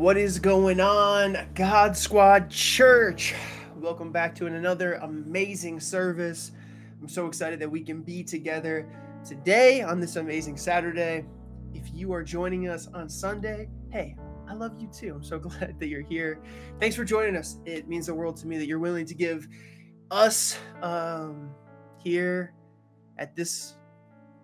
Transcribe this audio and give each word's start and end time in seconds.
What 0.00 0.16
is 0.16 0.38
going 0.38 0.80
on, 0.80 1.36
God 1.54 1.94
Squad 1.94 2.48
Church? 2.48 3.34
Welcome 3.76 4.10
back 4.10 4.34
to 4.36 4.46
another 4.46 4.94
amazing 4.94 5.78
service. 5.78 6.52
I'm 7.02 7.06
so 7.06 7.26
excited 7.26 7.60
that 7.60 7.70
we 7.70 7.82
can 7.82 8.00
be 8.00 8.24
together 8.24 8.88
today 9.28 9.82
on 9.82 10.00
this 10.00 10.16
amazing 10.16 10.56
Saturday. 10.56 11.26
If 11.74 11.92
you 11.92 12.14
are 12.14 12.24
joining 12.24 12.66
us 12.66 12.88
on 12.94 13.10
Sunday, 13.10 13.68
hey, 13.90 14.16
I 14.48 14.54
love 14.54 14.72
you 14.80 14.88
too. 14.88 15.16
I'm 15.16 15.22
so 15.22 15.38
glad 15.38 15.78
that 15.78 15.88
you're 15.88 16.00
here. 16.00 16.40
Thanks 16.80 16.96
for 16.96 17.04
joining 17.04 17.36
us. 17.36 17.58
It 17.66 17.86
means 17.86 18.06
the 18.06 18.14
world 18.14 18.38
to 18.38 18.46
me 18.46 18.56
that 18.56 18.66
you're 18.66 18.78
willing 18.78 19.04
to 19.04 19.14
give 19.14 19.48
us 20.10 20.58
um, 20.80 21.50
here 21.98 22.54
at 23.18 23.36
this 23.36 23.76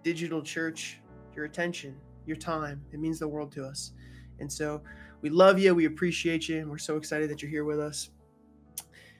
digital 0.02 0.43
church 0.43 1.00
your 1.34 1.46
attention, 1.46 1.96
your 2.27 2.36
time. 2.36 2.82
It 2.93 3.00
means 3.00 3.18
the 3.18 3.29
world 3.29 3.52
to 3.52 3.64
us. 3.64 3.93
And 4.38 4.52
so 4.52 4.82
we 5.27 5.30
love 5.30 5.58
you. 5.58 5.74
We 5.74 5.86
appreciate 5.86 6.48
you. 6.48 6.61
And 6.61 6.70
we're 6.70 6.79
so 6.79 6.96
excited 6.96 7.29
that 7.30 7.42
you're 7.42 7.50
here 7.50 7.64
with 7.64 7.80
us. 7.80 8.10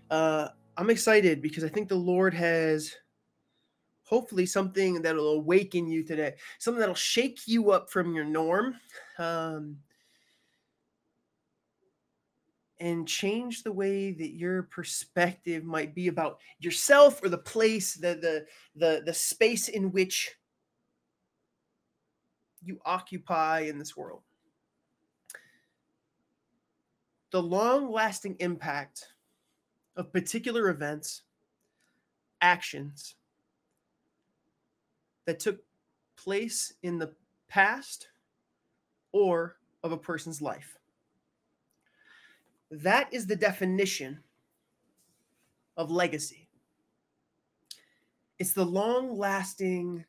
Uh, 0.09 0.51
I'm 0.77 0.89
excited 0.89 1.43
because 1.43 1.65
I 1.65 1.69
think 1.69 1.89
the 1.89 1.97
Lord 1.97 2.33
has 2.33 2.95
hopefully 4.05 4.47
something 4.47 5.03
that'll 5.03 5.33
awaken 5.33 5.89
you 5.89 6.05
today, 6.05 6.35
something 6.61 6.79
that'll 6.79 6.95
shake 6.95 7.41
you 7.49 7.73
up 7.73 7.91
from 7.91 8.15
your 8.15 8.25
norm. 8.25 8.77
Um, 9.19 9.79
and 12.79 13.09
change 13.09 13.65
the 13.65 13.73
way 13.73 14.13
that 14.13 14.37
your 14.37 14.65
perspective 14.65 15.65
might 15.65 15.93
be 15.93 16.07
about 16.07 16.39
yourself 16.61 17.21
or 17.25 17.31
the 17.31 17.39
place 17.39 17.95
the 17.95 18.15
the 18.15 18.47
the, 18.77 19.03
the 19.07 19.15
space 19.15 19.69
in 19.69 19.91
which 19.91 20.37
you 22.63 22.79
occupy 22.85 23.61
in 23.61 23.79
this 23.79 23.97
world 23.97 24.21
the 27.37 27.43
long 27.43 27.93
lasting 27.93 28.35
impact 28.39 29.09
of 29.95 30.11
particular 30.11 30.71
events, 30.71 31.21
actions 32.41 33.17
that 35.27 35.39
took 35.39 35.59
place 36.17 36.73
in 36.83 36.99
the 36.99 37.13
past 37.47 38.09
or 39.13 39.59
of 39.85 39.93
a 39.93 39.99
person's 39.99 40.41
life. 40.41 40.79
That 42.71 43.13
is 43.13 43.27
the 43.27 43.37
definition 43.37 44.21
of 45.77 45.91
legacy. 45.91 46.49
It's 48.39 48.55
the 48.55 48.65
long 48.65 49.15
lasting 49.15 50.07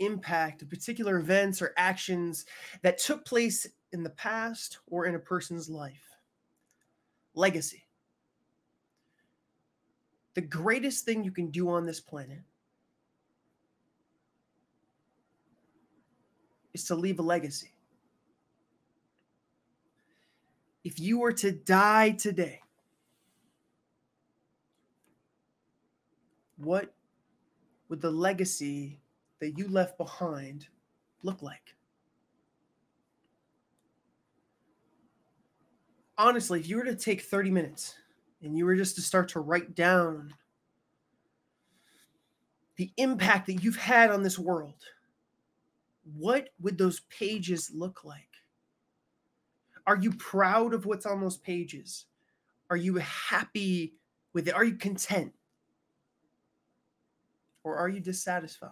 impact 0.00 0.62
of 0.62 0.70
particular 0.70 1.18
events 1.18 1.62
or 1.62 1.72
actions 1.76 2.46
that 2.82 2.98
took 2.98 3.24
place 3.24 3.64
in 3.92 4.02
the 4.02 4.10
past 4.10 4.78
or 4.88 5.06
in 5.06 5.14
a 5.14 5.20
person's 5.20 5.70
life 5.70 6.13
legacy. 7.34 7.84
The 10.34 10.40
greatest 10.40 11.04
thing 11.04 11.24
you 11.24 11.30
can 11.30 11.50
do 11.50 11.68
on 11.68 11.86
this 11.86 12.00
planet 12.00 12.42
is 16.72 16.84
to 16.84 16.94
leave 16.94 17.20
a 17.20 17.22
legacy. 17.22 17.70
If 20.82 20.98
you 20.98 21.20
were 21.20 21.32
to 21.32 21.52
die 21.52 22.10
today, 22.10 22.60
what 26.56 26.92
would 27.88 28.02
the 28.02 28.10
legacy 28.10 28.98
that 29.40 29.56
you 29.56 29.68
left 29.68 29.96
behind 29.96 30.66
look 31.22 31.42
like? 31.42 31.74
Honestly, 36.18 36.60
if 36.60 36.68
you 36.68 36.76
were 36.76 36.84
to 36.84 36.96
take 36.96 37.22
30 37.22 37.50
minutes 37.50 37.96
and 38.42 38.56
you 38.56 38.64
were 38.64 38.76
just 38.76 38.96
to 38.96 39.02
start 39.02 39.28
to 39.30 39.40
write 39.40 39.74
down 39.74 40.34
the 42.76 42.92
impact 42.96 43.46
that 43.46 43.62
you've 43.62 43.76
had 43.76 44.10
on 44.10 44.22
this 44.22 44.38
world, 44.38 44.82
what 46.16 46.50
would 46.60 46.76
those 46.76 47.00
pages 47.10 47.70
look 47.72 48.04
like? 48.04 48.28
Are 49.86 49.96
you 49.96 50.12
proud 50.12 50.74
of 50.74 50.86
what's 50.86 51.06
on 51.06 51.20
those 51.20 51.36
pages? 51.36 52.06
Are 52.70 52.76
you 52.76 52.96
happy 52.96 53.94
with 54.32 54.48
it? 54.48 54.54
Are 54.54 54.64
you 54.64 54.76
content? 54.76 55.32
Or 57.62 57.76
are 57.76 57.88
you 57.88 58.00
dissatisfied? 58.00 58.70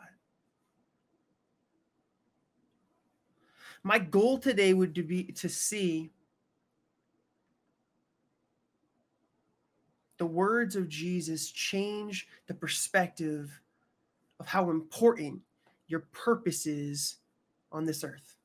My 3.83 3.99
goal 3.99 4.39
today 4.39 4.75
would 4.75 4.95
be 5.07 5.25
to 5.25 5.49
see 5.49 6.11
the 10.19 10.27
words 10.27 10.77
of 10.77 10.89
Jesus 10.89 11.51
change 11.51 12.29
the 12.47 12.55
perspective 12.55 13.61
of 14.39 14.47
how 14.47 14.71
important 14.71 15.41
your 15.89 16.01
purpose 16.13 16.67
is 16.67 17.17
on 17.71 17.85
this 17.85 18.05
earth. 18.05 18.37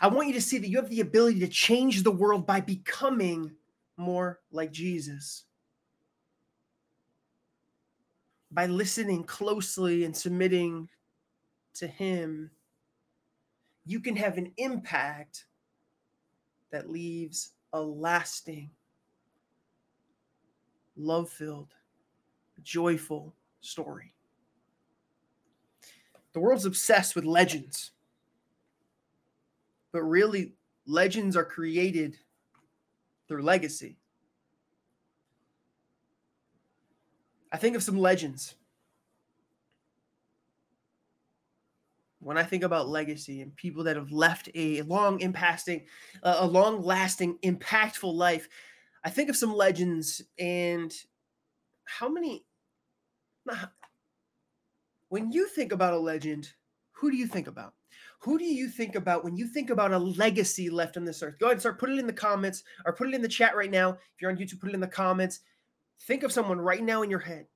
I 0.00 0.08
want 0.08 0.28
you 0.28 0.34
to 0.34 0.40
see 0.40 0.58
that 0.58 0.68
you 0.68 0.76
have 0.76 0.90
the 0.90 1.00
ability 1.00 1.40
to 1.40 1.48
change 1.48 2.02
the 2.02 2.10
world 2.10 2.46
by 2.46 2.60
becoming 2.60 3.52
more 3.96 4.40
like 4.52 4.70
Jesus. 4.70 5.44
By 8.50 8.66
listening 8.66 9.24
closely 9.24 10.04
and 10.04 10.16
submitting 10.16 10.88
to 11.74 11.86
Him, 11.86 12.50
you 13.84 14.00
can 14.00 14.16
have 14.16 14.38
an 14.38 14.52
impact 14.56 15.46
that 16.70 16.90
leaves 16.90 17.50
a 17.72 17.80
lasting 17.80 18.70
love 20.98 21.30
filled, 21.30 21.74
joyful 22.62 23.34
story. 23.60 24.14
The 26.32 26.40
world's 26.40 26.66
obsessed 26.66 27.16
with 27.16 27.24
legends, 27.24 27.92
but 29.92 30.02
really, 30.02 30.52
legends 30.86 31.36
are 31.36 31.44
created 31.44 32.16
through 33.26 33.42
legacy. 33.42 33.96
I 37.50 37.56
think 37.56 37.76
of 37.76 37.82
some 37.82 37.98
legends. 37.98 38.54
When 42.20 42.36
I 42.36 42.42
think 42.42 42.62
about 42.62 42.88
legacy 42.88 43.40
and 43.40 43.54
people 43.56 43.84
that 43.84 43.96
have 43.96 44.10
left 44.10 44.50
a 44.54 44.82
long 44.82 45.20
impacting, 45.20 45.84
a 46.22 46.46
long 46.46 46.82
lasting, 46.82 47.38
impactful 47.38 48.12
life, 48.12 48.48
I 49.04 49.10
think 49.10 49.30
of 49.30 49.36
some 49.36 49.54
legends 49.54 50.22
and 50.38 50.92
how 51.84 52.08
many 52.08 52.44
when 55.08 55.32
you 55.32 55.48
think 55.48 55.72
about 55.72 55.94
a 55.94 55.98
legend, 55.98 56.52
who 56.92 57.10
do 57.10 57.16
you 57.16 57.26
think 57.26 57.46
about? 57.46 57.74
Who 58.20 58.38
do 58.38 58.44
you 58.44 58.68
think 58.68 58.94
about 58.94 59.24
when 59.24 59.36
you 59.36 59.46
think 59.46 59.70
about 59.70 59.92
a 59.92 59.98
legacy 59.98 60.68
left 60.68 60.96
on 60.96 61.04
this 61.04 61.22
earth? 61.22 61.38
Go 61.38 61.46
ahead 61.46 61.54
and 61.54 61.60
start 61.60 61.78
put 61.78 61.90
it 61.90 61.98
in 61.98 62.06
the 62.06 62.12
comments 62.12 62.64
or 62.84 62.92
put 62.92 63.08
it 63.08 63.14
in 63.14 63.22
the 63.22 63.28
chat 63.28 63.56
right 63.56 63.70
now. 63.70 63.90
If 63.90 64.20
you're 64.20 64.30
on 64.30 64.36
YouTube, 64.36 64.60
put 64.60 64.70
it 64.70 64.74
in 64.74 64.80
the 64.80 64.86
comments. 64.86 65.40
Think 66.02 66.24
of 66.24 66.32
someone 66.32 66.60
right 66.60 66.82
now 66.82 67.02
in 67.02 67.10
your 67.10 67.20
head. 67.20 67.46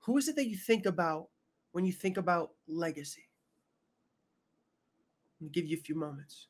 Who 0.00 0.16
is 0.16 0.28
it 0.28 0.36
that 0.36 0.48
you 0.48 0.56
think 0.56 0.86
about 0.86 1.26
when 1.72 1.84
you 1.84 1.92
think 1.92 2.16
about 2.16 2.50
legacy? 2.68 3.28
I'll 5.42 5.48
give 5.48 5.66
you 5.66 5.76
a 5.76 5.80
few 5.80 5.94
moments. 5.94 6.46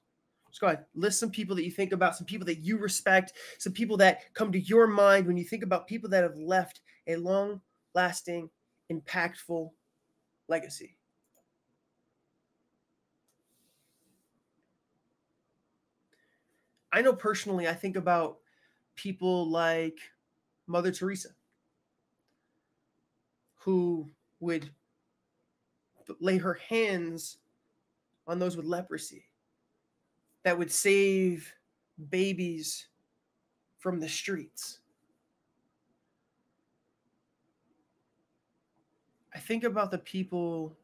Let's 0.58 0.72
go 0.72 0.74
ahead. 0.74 0.86
List 0.96 1.20
some 1.20 1.30
people 1.30 1.54
that 1.54 1.64
you 1.64 1.70
think 1.70 1.92
about, 1.92 2.16
some 2.16 2.26
people 2.26 2.44
that 2.46 2.58
you 2.58 2.78
respect, 2.78 3.34
some 3.58 3.72
people 3.72 3.96
that 3.98 4.34
come 4.34 4.50
to 4.50 4.58
your 4.58 4.88
mind 4.88 5.24
when 5.24 5.36
you 5.36 5.44
think 5.44 5.62
about 5.62 5.86
people 5.86 6.10
that 6.10 6.24
have 6.24 6.36
left 6.36 6.80
a 7.06 7.14
long 7.14 7.60
lasting, 7.94 8.50
impactful 8.91 9.70
legacy. 10.48 10.97
I 16.91 17.03
know 17.03 17.12
personally, 17.12 17.68
I 17.68 17.74
think 17.74 17.94
about 17.94 18.38
people 18.97 19.48
like 19.48 19.98
Mother 20.66 20.91
Teresa, 20.91 21.28
who 23.59 24.10
would 24.41 24.68
lay 26.18 26.38
her 26.38 26.54
hands 26.54 27.36
on 28.27 28.41
those 28.41 28.56
with 28.56 28.66
leprosy 28.66 29.28
that 30.44 30.58
would 30.58 30.70
save 30.70 31.52
babies 32.10 32.86
from 33.78 34.00
the 34.00 34.08
streets. 34.08 34.80
I 39.34 39.38
think 39.38 39.64
about 39.64 39.90
the 39.90 39.98
people 39.98 40.76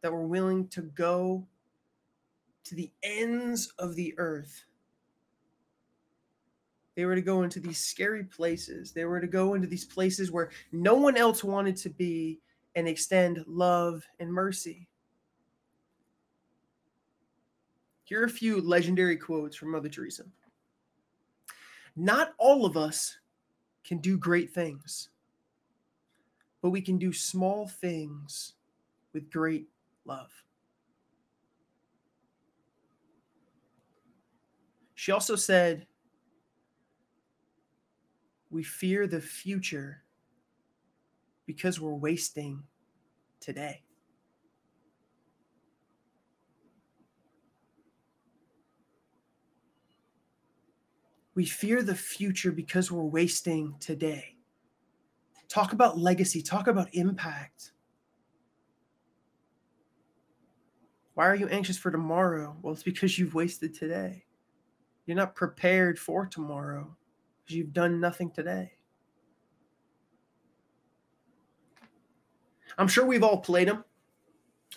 that 0.00 0.12
were 0.12 0.26
willing 0.26 0.68
to 0.68 0.82
go 0.82 1.46
to 2.64 2.74
the 2.74 2.90
ends 3.02 3.72
of 3.78 3.94
the 3.94 4.14
earth. 4.18 4.64
They 6.94 7.04
were 7.04 7.14
to 7.14 7.20
go 7.20 7.42
into 7.42 7.58
these 7.58 7.78
scary 7.78 8.24
places. 8.24 8.92
They 8.92 9.04
were 9.04 9.20
to 9.20 9.26
go 9.26 9.54
into 9.54 9.66
these 9.66 9.84
places 9.84 10.30
where 10.30 10.50
no 10.72 10.94
one 10.94 11.16
else 11.16 11.42
wanted 11.42 11.76
to 11.78 11.90
be 11.90 12.38
and 12.76 12.86
extend 12.86 13.44
love 13.46 14.06
and 14.20 14.32
mercy. 14.32 14.86
Here 18.04 18.20
are 18.20 18.26
a 18.26 18.30
few 18.30 18.60
legendary 18.60 19.16
quotes 19.16 19.56
from 19.56 19.70
Mother 19.70 19.88
Teresa. 19.88 20.24
Not 21.96 22.34
all 22.38 22.66
of 22.66 22.76
us 22.76 23.18
can 23.82 23.98
do 23.98 24.18
great 24.18 24.52
things, 24.52 25.08
but 26.60 26.70
we 26.70 26.82
can 26.82 26.98
do 26.98 27.12
small 27.12 27.66
things 27.66 28.54
with 29.14 29.30
great 29.30 29.68
love. 30.04 30.30
She 34.94 35.12
also 35.12 35.36
said, 35.36 35.86
We 38.50 38.62
fear 38.62 39.06
the 39.06 39.20
future 39.20 40.02
because 41.46 41.80
we're 41.80 41.94
wasting 41.94 42.62
today. 43.40 43.83
We 51.34 51.44
fear 51.44 51.82
the 51.82 51.94
future 51.94 52.52
because 52.52 52.92
we're 52.92 53.02
wasting 53.02 53.74
today. 53.80 54.36
Talk 55.48 55.72
about 55.72 55.98
legacy, 55.98 56.42
talk 56.42 56.68
about 56.68 56.88
impact. 56.94 57.72
Why 61.14 61.26
are 61.26 61.34
you 61.34 61.48
anxious 61.48 61.78
for 61.78 61.90
tomorrow? 61.90 62.56
Well, 62.62 62.72
it's 62.72 62.82
because 62.82 63.18
you've 63.18 63.34
wasted 63.34 63.74
today. 63.74 64.24
You're 65.06 65.16
not 65.16 65.34
prepared 65.34 65.98
for 65.98 66.26
tomorrow 66.26 66.96
because 67.42 67.56
you've 67.56 67.72
done 67.72 68.00
nothing 68.00 68.30
today. 68.30 68.72
I'm 72.78 72.88
sure 72.88 73.06
we've 73.06 73.22
all 73.22 73.40
played 73.40 73.68
them, 73.68 73.84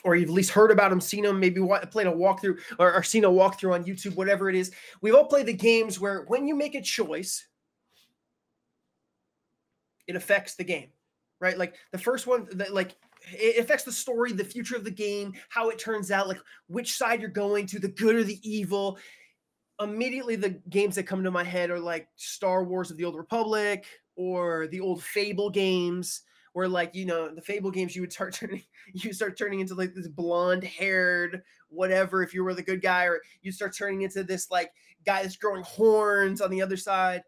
or 0.04 0.16
you've 0.16 0.30
at 0.30 0.36
least 0.36 0.52
heard 0.52 0.72
about 0.72 0.90
them, 0.90 1.02
seen 1.02 1.24
them, 1.24 1.40
maybe 1.40 1.62
played 1.92 2.08
a 2.08 2.12
walkthrough 2.12 2.60
or, 2.80 2.94
or 2.94 3.04
seen 3.04 3.26
a 3.26 3.30
walkthrough 3.30 3.74
on 3.74 3.84
YouTube, 3.84 4.16
whatever 4.16 4.50
it 4.50 4.56
is. 4.56 4.72
We've 5.02 5.16
all 5.16 5.26
played 5.26 5.46
the 5.46 5.54
games 5.54 6.00
where 6.00 6.24
when 6.28 6.48
you 6.48 6.56
make 6.56 6.76
a 6.76 6.82
choice, 6.82 7.48
it 10.08 10.16
affects 10.16 10.56
the 10.56 10.64
game, 10.64 10.90
right? 11.40 11.58
Like 11.58 11.76
the 11.92 11.98
first 11.98 12.28
one, 12.28 12.48
that 12.54 12.74
like 12.74 12.96
it 13.32 13.58
affects 13.58 13.84
the 13.84 13.92
story, 13.92 14.32
the 14.32 14.44
future 14.44 14.76
of 14.76 14.84
the 14.84 14.92
game, 14.92 15.34
how 15.50 15.70
it 15.70 15.80
turns 15.80 16.12
out, 16.12 16.28
like 16.28 16.40
which 16.68 16.94
side 16.94 17.20
you're 17.20 17.30
going 17.30 17.66
to, 17.68 17.80
the 17.80 17.90
good 17.90 18.16
or 18.16 18.24
the 18.24 18.40
evil. 18.50 18.98
Immediately, 19.80 20.38
the 20.38 20.60
games 20.70 20.96
that 20.96 21.04
come 21.04 21.24
to 21.24 21.32
my 21.32 21.44
head 21.44 21.70
are 21.70 21.80
like 21.80 22.08
Star 22.16 22.64
Wars 22.64 22.90
of 22.90 22.98
the 22.98 23.06
Old 23.06 23.16
Republic 23.16 23.86
or 24.16 24.68
the 24.68 24.80
old 24.80 25.04
Fable 25.04 25.50
games, 25.50 26.22
where 26.58 26.68
like 26.68 26.96
you 26.96 27.06
know 27.06 27.30
the 27.30 27.40
Fable 27.40 27.70
games, 27.70 27.96
you 27.96 28.02
would 28.02 28.12
start 28.12 28.34
turning, 28.40 28.64
you 28.92 29.14
start 29.14 29.38
turning 29.38 29.60
into 29.60 29.76
like 29.76 29.94
this 29.94 30.08
blonde 30.08 30.64
haired 30.64 31.44
whatever 31.70 32.24
if 32.24 32.34
you 32.34 32.44
were 32.44 32.56
the 32.56 32.64
good 32.64 32.82
guy, 32.82 33.04
or 33.04 33.22
you 33.44 33.52
start 33.52 33.78
turning 33.78 34.02
into 34.02 34.24
this 34.24 34.50
like 34.50 34.72
guy 35.06 35.22
that's 35.22 35.36
growing 35.36 35.62
horns 35.62 36.42
on 36.42 36.50
the 36.50 36.64
other 36.64 36.76
side. 36.76 37.22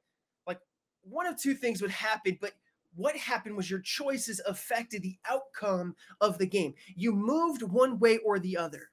Like 0.48 0.60
one 1.04 1.28
of 1.28 1.40
two 1.40 1.54
things 1.54 1.80
would 1.80 1.92
happen, 1.92 2.40
but 2.42 2.54
what 2.96 3.16
happened 3.16 3.56
was 3.56 3.70
your 3.70 3.82
choices 3.82 4.42
affected 4.48 5.04
the 5.04 5.20
outcome 5.30 5.96
of 6.22 6.40
the 6.40 6.48
game. 6.48 6.74
You 6.96 7.14
moved 7.14 7.62
one 7.62 8.00
way 8.00 8.18
or 8.26 8.40
the 8.40 8.58
other. 8.58 8.90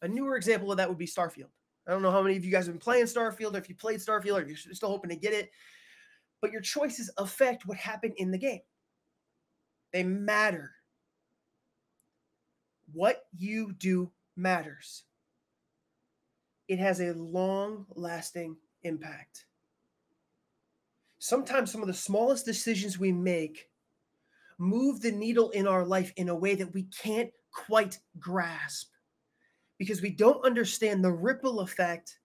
A 0.00 0.06
newer 0.06 0.36
example 0.36 0.70
of 0.70 0.76
that 0.76 0.88
would 0.88 0.96
be 0.96 1.08
Starfield. 1.08 1.50
I 1.88 1.90
don't 1.90 2.02
know 2.02 2.12
how 2.12 2.22
many 2.22 2.36
of 2.36 2.44
you 2.44 2.52
guys 2.52 2.66
have 2.66 2.74
been 2.74 2.78
playing 2.78 3.06
Starfield, 3.06 3.54
or 3.54 3.58
if 3.58 3.68
you 3.68 3.74
played 3.74 3.98
Starfield, 3.98 4.44
or 4.44 4.46
you're 4.46 4.56
still 4.56 4.90
hoping 4.90 5.10
to 5.10 5.16
get 5.16 5.32
it, 5.32 5.50
but 6.40 6.52
your 6.52 6.60
choices 6.60 7.10
affect 7.18 7.66
what 7.66 7.78
happened 7.78 8.14
in 8.18 8.30
the 8.30 8.38
game. 8.38 8.60
They 9.92 10.02
matter. 10.02 10.72
What 12.92 13.24
you 13.36 13.72
do 13.72 14.10
matters. 14.36 15.04
It 16.68 16.78
has 16.78 17.00
a 17.00 17.14
long 17.14 17.86
lasting 17.94 18.56
impact 18.82 19.46
sometimes 21.18 21.70
some 21.70 21.82
of 21.82 21.88
the 21.88 21.94
smallest 21.94 22.44
decisions 22.44 22.98
we 22.98 23.12
make 23.12 23.68
move 24.58 25.00
the 25.00 25.12
needle 25.12 25.50
in 25.50 25.66
our 25.66 25.84
life 25.84 26.12
in 26.16 26.28
a 26.28 26.36
way 26.36 26.54
that 26.54 26.72
we 26.74 26.84
can't 26.84 27.30
quite 27.52 27.98
grasp 28.18 28.90
because 29.78 30.02
we 30.02 30.10
don't 30.10 30.44
understand 30.44 31.04
the 31.04 31.12
ripple 31.12 31.60
effect 31.60 32.18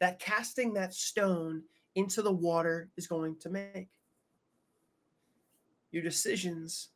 that 0.00 0.18
casting 0.18 0.74
that 0.74 0.92
stone 0.92 1.62
into 1.94 2.22
the 2.22 2.32
water 2.32 2.90
is 2.96 3.06
going 3.06 3.36
to 3.38 3.48
make. 3.48 3.88
Your 5.92 6.02
decisions 6.02 6.88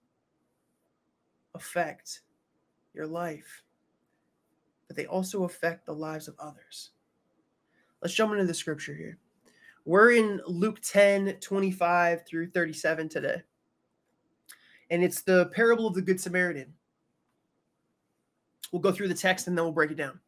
affect 1.54 2.20
your 2.94 3.06
life, 3.06 3.62
but 4.88 4.96
they 4.96 5.06
also 5.06 5.44
affect 5.44 5.86
the 5.86 5.92
lives 5.92 6.28
of 6.28 6.34
others. 6.38 6.90
Let's 8.02 8.14
jump 8.14 8.32
into 8.32 8.44
the 8.44 8.54
scripture 8.54 8.94
here. 8.94 9.18
We're 9.84 10.12
in 10.12 10.40
Luke 10.46 10.80
10, 10.82 11.36
25 11.40 12.26
through 12.26 12.50
37 12.50 13.08
today. 13.08 13.42
And 14.90 15.04
it's 15.04 15.22
the 15.22 15.46
parable 15.54 15.86
of 15.86 15.94
the 15.94 16.02
Good 16.02 16.20
Samaritan. 16.20 16.72
We'll 18.72 18.82
go 18.82 18.92
through 18.92 19.08
the 19.08 19.14
text 19.14 19.46
and 19.46 19.56
then 19.56 19.64
we'll 19.64 19.72
break 19.72 19.90
it 19.90 19.96
down. 19.96 20.20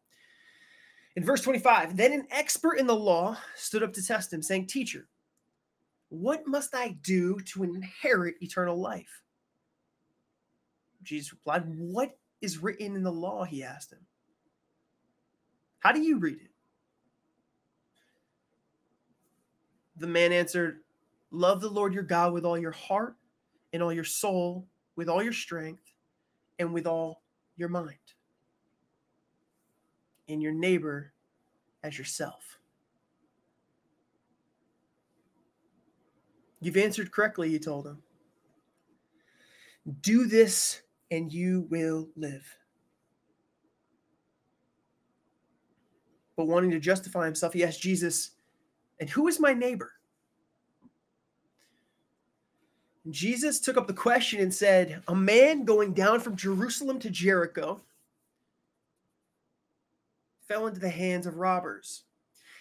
In 1.17 1.25
verse 1.25 1.43
25, 1.43 1.97
then 1.97 2.13
an 2.13 2.27
expert 2.31 2.75
in 2.75 2.87
the 2.87 2.95
law 2.95 3.37
stood 3.55 3.83
up 3.83 3.93
to 3.95 4.05
test 4.05 4.33
him, 4.33 4.43
saying, 4.43 4.67
Teacher, 4.67 5.09
what 6.09 6.47
must 6.47 6.75
I 6.75 6.97
do 7.03 7.39
to 7.41 7.65
inherit 7.65 8.37
eternal 8.41 8.79
life? 8.79 9.23
Jesus 11.03 11.33
replied, 11.33 11.65
What 11.67 12.17
is 12.41 12.59
written 12.59 12.97
in 12.97 13.03
the 13.03 13.13
law? 13.13 13.45
He 13.45 13.63
asked 13.63 13.93
him. 13.93 14.07
How 15.81 15.93
do 15.93 16.01
you 16.01 16.19
read 16.19 16.39
it? 16.41 16.51
The 19.97 20.07
man 20.07 20.33
answered, 20.33 20.81
Love 21.31 21.61
the 21.61 21.69
Lord 21.69 21.95
your 21.95 22.03
God 22.03 22.33
with 22.33 22.45
all 22.45 22.59
your 22.59 22.73
heart 22.73 23.17
and 23.73 23.83
all 23.83 23.93
your 23.93 24.05
soul, 24.05 24.67
with 24.97 25.09
all 25.09 25.23
your 25.23 25.33
strength, 25.33 25.83
and 26.59 26.73
with 26.73 26.87
all 26.87 27.23
your 27.57 27.69
mind, 27.69 27.97
and 30.29 30.43
your 30.43 30.53
neighbor 30.53 31.13
as 31.83 31.99
yourself. 31.99 32.59
You've 36.61 36.77
answered 36.77 37.11
correctly, 37.11 37.49
he 37.49 37.59
told 37.59 37.87
him. 37.87 38.03
Do 40.01 40.27
this 40.27 40.82
and 41.13 41.31
you 41.31 41.67
will 41.71 42.09
live. 42.17 42.57
But 46.37 46.47
wanting 46.47 46.71
to 46.71 46.81
justify 46.81 47.27
himself, 47.27 47.53
he 47.53 47.63
asked 47.63 47.83
Jesus, 47.83 48.31
and 48.99 49.11
who 49.11 49.29
is 49.29 49.39
my 49.39 49.53
neighbor? 49.53 49.93
Jesus 53.11 53.61
took 53.61 53.77
up 53.77 53.87
the 53.87 53.93
question 53.93 54.41
and 54.41 54.55
said, 54.55 55.03
A 55.07 55.15
man 55.15 55.65
going 55.65 55.93
down 55.93 56.21
from 56.21 56.35
Jerusalem 56.35 56.99
to 57.01 57.11
Jericho 57.11 57.83
fell 60.49 60.67
into 60.67 60.81
the 60.81 60.89
hands 60.89 61.27
of 61.27 61.37
robbers. 61.37 62.05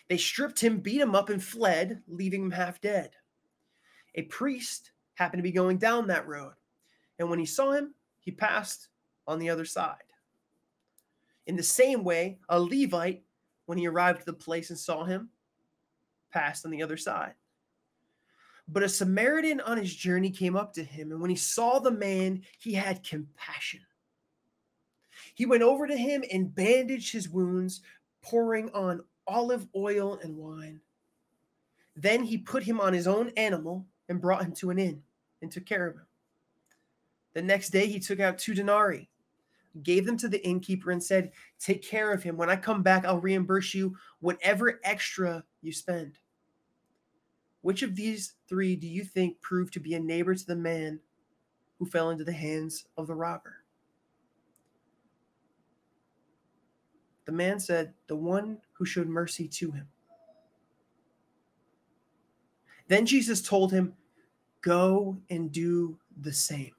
They 0.10 0.18
stripped 0.18 0.60
him, 0.60 0.80
beat 0.80 1.00
him 1.00 1.16
up, 1.16 1.30
and 1.30 1.42
fled, 1.42 2.02
leaving 2.10 2.44
him 2.44 2.52
half 2.52 2.82
dead. 2.82 3.12
A 4.16 4.24
priest 4.24 4.92
happened 5.14 5.40
to 5.40 5.44
be 5.44 5.52
going 5.54 5.78
down 5.78 6.08
that 6.08 6.28
road, 6.28 6.54
and 7.18 7.30
when 7.30 7.40
he 7.40 7.46
saw 7.46 7.72
him, 7.72 7.94
he 8.22 8.32
passed 8.32 8.88
on 9.28 9.40
the 9.40 9.50
other 9.50 9.66
side. 9.66 9.98
In 11.48 11.56
the 11.56 11.64
same 11.64 12.04
way, 12.04 12.40
a 12.50 12.60
Levite, 12.60 13.24
when 13.66 13.78
he 13.78 13.88
arrived 13.88 14.20
at 14.20 14.26
the 14.26 14.34
place 14.34 14.70
and 14.70 14.80
saw 14.80 15.04
him, 15.04 15.30
passed 16.32 16.66
on 16.66 16.72
the 16.72 16.84
other 16.84 16.98
side. 16.98 17.34
But 18.68 18.84
a 18.84 18.90
Samaritan 18.90 19.60
on 19.60 19.78
his 19.78 19.94
journey 19.94 20.30
came 20.30 20.56
up 20.56 20.74
to 20.74 20.84
him, 20.84 21.12
and 21.12 21.20
when 21.20 21.30
he 21.30 21.36
saw 21.36 21.80
the 21.80 21.92
man, 21.92 22.44
he 22.60 22.74
had 22.74 23.04
compassion. 23.04 23.82
He 25.34 25.46
went 25.46 25.64
over 25.64 25.88
to 25.88 25.98
him 25.98 26.24
and 26.32 26.54
bandaged 26.54 27.12
his 27.12 27.28
wounds, 27.28 27.82
pouring 28.22 28.70
on 28.72 29.04
olive 29.28 29.68
oil 29.76 30.20
and 30.24 30.38
wine. 30.38 30.80
Then 31.96 32.24
he 32.24 32.38
put 32.38 32.64
him 32.64 32.80
on 32.80 32.94
his 32.94 33.08
own 33.08 33.32
animal 33.36 33.86
and 34.08 34.22
brought 34.22 34.44
him 34.44 34.54
to 34.54 34.70
an 34.70 34.80
inn 34.80 35.04
and 35.42 35.52
took 35.52 35.66
care 35.66 35.88
of 35.88 35.96
him. 35.96 36.06
The 37.34 37.42
next 37.42 37.70
day 37.70 37.88
he 37.88 38.00
took 38.00 38.20
out 38.20 38.38
two 38.38 38.54
denarii, 38.54 39.10
gave 39.84 40.06
them 40.06 40.18
to 40.18 40.28
the 40.28 40.46
innkeeper, 40.46 40.92
and 40.92 41.04
said, 41.04 41.32
Take 41.60 41.82
care 41.82 42.12
of 42.12 42.24
him. 42.24 42.38
When 42.38 42.50
I 42.50 42.56
come 42.56 42.84
back, 42.84 43.06
I'll 43.06 43.22
reimburse 43.22 43.74
you 43.74 43.96
whatever 44.20 44.80
extra 44.84 45.44
you 45.62 45.72
spend. 45.72 46.18
Which 47.62 47.84
of 47.84 47.96
these 47.96 48.34
three 48.50 48.76
do 48.76 48.88
you 48.88 49.04
think 49.04 49.40
proved 49.42 49.74
to 49.74 49.80
be 49.80 49.94
a 49.94 50.00
neighbor 50.00 50.36
to 50.36 50.46
the 50.46 50.56
man 50.56 51.00
who 51.80 51.86
fell 51.86 52.10
into 52.10 52.24
the 52.24 52.32
hands 52.32 52.86
of 52.98 53.08
the 53.08 53.16
robber? 53.16 53.58
The 57.26 57.32
man 57.32 57.60
said, 57.60 57.94
The 58.08 58.16
one 58.16 58.58
who 58.74 58.84
showed 58.84 59.08
mercy 59.08 59.48
to 59.48 59.72
him. 59.72 59.88
Then 62.88 63.06
Jesus 63.06 63.42
told 63.42 63.72
him, 63.72 63.94
Go 64.62 65.18
and 65.30 65.52
do 65.52 65.98
the 66.20 66.34
same. 66.34 66.74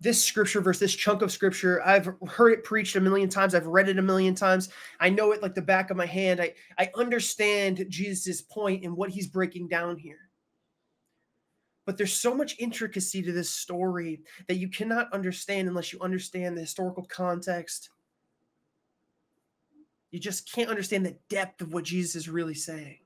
This 0.00 0.24
scripture 0.24 0.60
verse, 0.60 0.78
this 0.78 0.94
chunk 0.94 1.22
of 1.22 1.32
scripture, 1.32 1.82
I've 1.84 2.08
heard 2.28 2.52
it 2.52 2.64
preached 2.64 2.94
a 2.96 3.00
million 3.00 3.28
times. 3.28 3.54
I've 3.54 3.66
read 3.66 3.88
it 3.88 3.98
a 3.98 4.02
million 4.02 4.34
times. 4.34 4.68
I 5.00 5.10
know 5.10 5.32
it 5.32 5.42
like 5.42 5.54
the 5.54 5.62
back 5.62 5.90
of 5.90 5.96
my 5.96 6.06
hand. 6.06 6.40
I, 6.40 6.54
I 6.78 6.90
understand 6.94 7.84
Jesus' 7.88 8.40
point 8.40 8.84
and 8.84 8.96
what 8.96 9.10
he's 9.10 9.26
breaking 9.26 9.68
down 9.68 9.98
here. 9.98 10.30
But 11.84 11.96
there's 11.96 12.12
so 12.12 12.34
much 12.34 12.56
intricacy 12.58 13.22
to 13.22 13.32
this 13.32 13.50
story 13.50 14.20
that 14.46 14.56
you 14.56 14.68
cannot 14.68 15.12
understand 15.12 15.68
unless 15.68 15.92
you 15.92 15.98
understand 16.00 16.56
the 16.56 16.60
historical 16.60 17.04
context. 17.04 17.90
You 20.10 20.20
just 20.20 20.52
can't 20.52 20.70
understand 20.70 21.06
the 21.06 21.18
depth 21.28 21.60
of 21.60 21.72
what 21.72 21.84
Jesus 21.84 22.14
is 22.14 22.28
really 22.28 22.54
saying. 22.54 22.98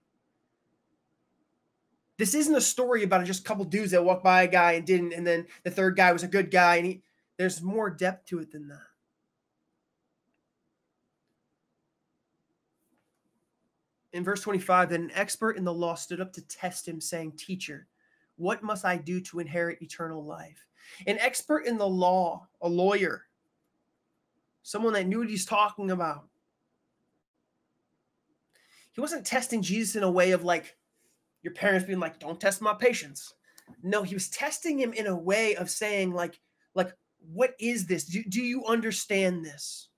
This 2.23 2.35
isn't 2.35 2.55
a 2.55 2.61
story 2.61 3.02
about 3.02 3.25
just 3.25 3.41
a 3.41 3.43
couple 3.43 3.64
dudes 3.64 3.91
that 3.91 4.05
walked 4.05 4.23
by 4.23 4.45
a 4.45 4.47
guy 4.47 4.75
and 4.75 4.87
didn't, 4.87 5.12
and 5.12 5.26
then 5.26 5.45
the 5.64 5.73
third 5.73 5.97
guy 5.97 6.12
was 6.12 6.23
a 6.23 6.29
good 6.29 6.52
guy, 6.52 6.76
and 6.76 6.87
he, 6.87 7.02
there's 7.37 7.61
more 7.61 7.91
depth 7.91 8.26
to 8.26 8.38
it 8.38 8.52
than 8.52 8.69
that. 8.69 8.79
In 14.12 14.23
verse 14.23 14.41
25, 14.41 14.91
then 14.91 15.02
an 15.02 15.11
expert 15.17 15.57
in 15.57 15.64
the 15.64 15.75
law 15.75 15.97
stood 15.97 16.21
up 16.21 16.33
to 16.35 16.47
test 16.47 16.87
him, 16.87 17.00
saying, 17.00 17.33
Teacher, 17.33 17.88
what 18.37 18.62
must 18.62 18.85
I 18.85 18.99
do 18.99 19.21
to 19.23 19.41
inherit 19.41 19.83
eternal 19.83 20.25
life? 20.25 20.64
An 21.09 21.19
expert 21.19 21.67
in 21.67 21.76
the 21.76 21.88
law, 21.88 22.47
a 22.61 22.69
lawyer, 22.69 23.26
someone 24.62 24.93
that 24.93 25.09
knew 25.09 25.19
what 25.19 25.29
he's 25.29 25.45
talking 25.45 25.91
about. 25.91 26.29
He 28.93 29.00
wasn't 29.00 29.26
testing 29.26 29.61
Jesus 29.61 29.97
in 29.97 30.05
a 30.05 30.11
way 30.11 30.31
of 30.31 30.45
like, 30.45 30.76
your 31.43 31.55
parents 31.55 31.87
being 31.87 32.01
like, 32.01 32.19
don't 32.19 32.41
test 32.41 32.63
my 32.63 32.75
patience. 32.75 33.35
No, 33.83 34.03
he 34.03 34.15
was 34.15 34.29
testing 34.29 34.79
him 34.79 34.93
in 34.93 35.07
a 35.07 35.17
way 35.17 35.55
of 35.57 35.71
saying, 35.71 36.13
like, 36.13 36.39
like, 36.75 36.93
what 37.33 37.55
is 37.59 37.87
this? 37.87 38.05
Do, 38.05 38.23
do 38.25 38.43
you 38.43 38.65
understand 38.67 39.45
this? 39.45 39.89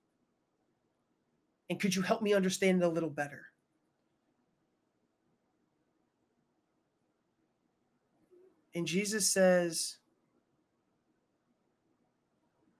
And 1.69 1.79
could 1.79 1.95
you 1.95 2.01
help 2.01 2.21
me 2.21 2.33
understand 2.33 2.81
it 2.81 2.85
a 2.85 2.89
little 2.89 3.09
better? 3.09 3.47
And 8.75 8.85
Jesus 8.85 9.31
says, 9.31 9.97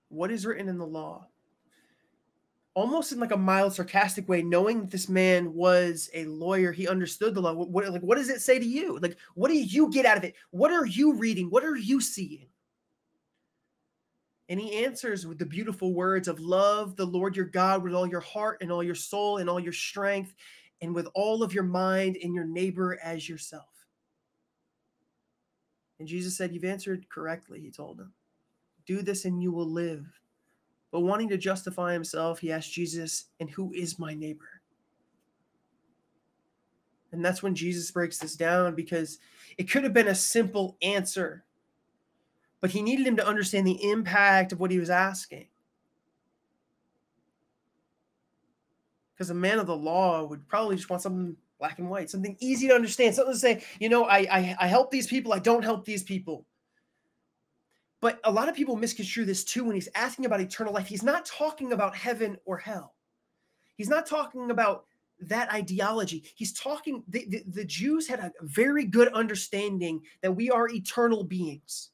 What 0.10 0.29
is 0.29 0.45
written 0.45 0.69
in 0.69 0.77
the 0.77 0.86
law? 0.86 1.27
Almost 2.75 3.13
in 3.13 3.20
like 3.20 3.32
a 3.32 3.38
mild 3.38 3.74
sarcastic 3.74 4.27
way 4.27 4.41
knowing 4.41 4.82
that 4.82 4.91
this 4.91 5.08
man 5.08 5.53
was 5.53 6.10
a 6.13 6.25
lawyer 6.25 6.74
he 6.74 6.88
understood 6.88 7.34
the 7.34 7.41
law 7.41 7.53
what, 7.53 7.91
like 7.91 8.01
what 8.01 8.17
does 8.17 8.29
it 8.29 8.41
say 8.41 8.60
to 8.60 8.65
you? 8.65 9.00
Like 9.00 9.17
what 9.34 9.48
do 9.48 9.58
you 9.58 9.89
get 9.89 10.05
out 10.05 10.17
of 10.17 10.24
it? 10.24 10.36
What 10.51 10.72
are 10.72 10.86
you 10.86 11.15
reading? 11.15 11.50
What 11.50 11.63
are 11.63 11.77
you 11.77 12.00
seeing? 12.01 12.48
And 14.50 14.60
he 14.60 14.86
answers 14.86 15.25
with 15.25 15.39
the 15.39 15.46
beautiful 15.46 15.94
words 15.94 16.27
of 16.27 16.39
love 16.39 16.96
the 16.98 17.05
lord 17.05 17.36
your 17.36 17.46
god 17.46 17.82
with 17.82 17.96
all 17.96 18.05
your 18.05 18.20
heart 18.20 18.60
and 18.62 18.72
all 18.72 18.84
your 18.84 18.94
soul 18.94 19.38
and 19.38 19.50
all 19.50 19.60
your 19.60 19.74
strength 19.74 20.36
and 20.82 20.94
with 20.94 21.08
all 21.15 21.41
of 21.41 21.53
your 21.53 21.63
mind 21.63 22.17
and 22.22 22.36
your 22.36 22.46
neighbor 22.46 23.00
as 23.01 23.27
yourself. 23.27 23.70
And 26.00 26.08
jesus 26.10 26.36
said 26.36 26.53
you've 26.53 26.65
answered 26.65 27.08
correctly 27.10 27.62
he 27.62 27.72
told 27.72 28.01
him 28.01 28.12
do 28.86 29.01
this 29.01 29.24
and 29.24 29.41
you 29.41 29.53
will 29.53 29.72
live 29.72 30.05
but 30.95 31.01
wanting 31.01 31.27
to 31.27 31.37
justify 31.37 31.91
himself, 31.91 32.39
he 32.39 32.53
asked 32.53 32.71
Jesus, 32.71 33.25
And 33.41 33.49
who 33.49 33.73
is 33.73 33.99
my 33.99 34.13
neighbor? 34.13 34.61
And 37.11 37.23
that's 37.23 37.43
when 37.43 37.53
Jesus 37.53 37.91
breaks 37.91 38.17
this 38.17 38.37
down 38.37 38.75
because 38.75 39.19
it 39.57 39.69
could 39.69 39.83
have 39.83 39.91
been 39.91 40.07
a 40.07 40.15
simple 40.15 40.77
answer, 40.81 41.43
but 42.61 42.69
he 42.69 42.81
needed 42.81 43.05
him 43.05 43.17
to 43.17 43.27
understand 43.27 43.67
the 43.67 43.91
impact 43.91 44.53
of 44.53 44.61
what 44.61 44.71
he 44.71 44.79
was 44.79 44.89
asking. 44.89 45.47
Because 49.13 49.29
a 49.31 49.33
man 49.33 49.59
of 49.59 49.67
the 49.67 49.75
law 49.75 50.23
would 50.23 50.47
probably 50.47 50.77
just 50.77 50.89
want 50.89 51.01
something 51.01 51.35
black 51.59 51.77
and 51.77 51.89
white, 51.89 52.09
something 52.09 52.37
easy 52.39 52.69
to 52.69 52.73
understand, 52.73 53.15
something 53.15 53.33
to 53.33 53.37
say, 53.37 53.65
you 53.81 53.89
know, 53.89 54.05
I, 54.05 54.19
I, 54.31 54.55
I 54.61 54.67
help 54.67 54.91
these 54.91 55.07
people, 55.07 55.33
I 55.33 55.39
don't 55.39 55.65
help 55.65 55.83
these 55.83 56.03
people. 56.03 56.45
But 58.05 58.19
a 58.24 58.31
lot 58.31 58.47
of 58.47 58.53
people 58.53 58.75
misconstrue 58.75 59.25
this 59.25 59.43
too 59.43 59.63
when 59.63 59.74
he's 59.74 59.89
asking 59.95 60.25
about 60.25 60.39
eternal 60.39 60.71
life. 60.71 60.85
He's 60.85 61.01
not 61.01 61.25
talking 61.25 61.74
about 61.74 61.95
heaven 61.95 62.38
or 62.45 62.55
hell. 62.55 62.93
He's 63.77 63.89
not 63.89 64.05
talking 64.05 64.51
about 64.51 64.85
that 65.21 65.51
ideology. 65.51 66.24
He's 66.35 66.53
talking, 66.53 67.03
the, 67.07 67.25
the, 67.27 67.43
the, 67.47 67.65
Jews 67.65 68.07
had 68.07 68.19
a 68.19 68.31
very 68.41 68.85
good 68.85 69.07
understanding 69.07 70.03
that 70.21 70.33
we 70.33 70.51
are 70.51 70.69
eternal 70.69 71.24
beings. 71.24 71.89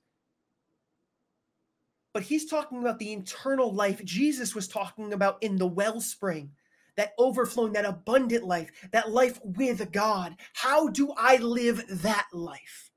But 2.12 2.24
he's 2.24 2.46
talking 2.46 2.82
about 2.82 3.00
the 3.00 3.14
eternal 3.14 3.74
life 3.74 4.04
Jesus 4.04 4.54
was 4.54 4.68
talking 4.68 5.14
about 5.14 5.42
in 5.42 5.56
the 5.56 5.66
wellspring, 5.66 6.52
that 6.98 7.14
overflowing, 7.20 7.72
that 7.72 7.86
abundant 7.86 8.44
life, 8.44 8.70
that 8.92 9.12
life 9.12 9.40
with 9.46 9.90
God. 9.94 10.36
How 10.52 10.90
do 10.90 11.14
I 11.16 11.38
live 11.38 11.86
that 12.02 12.28
life? 12.34 12.91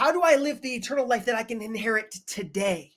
How 0.00 0.12
do 0.12 0.22
I 0.22 0.36
live 0.36 0.62
the 0.62 0.74
eternal 0.74 1.06
life 1.06 1.26
that 1.26 1.34
I 1.34 1.42
can 1.42 1.60
inherit 1.60 2.10
today? 2.26 2.92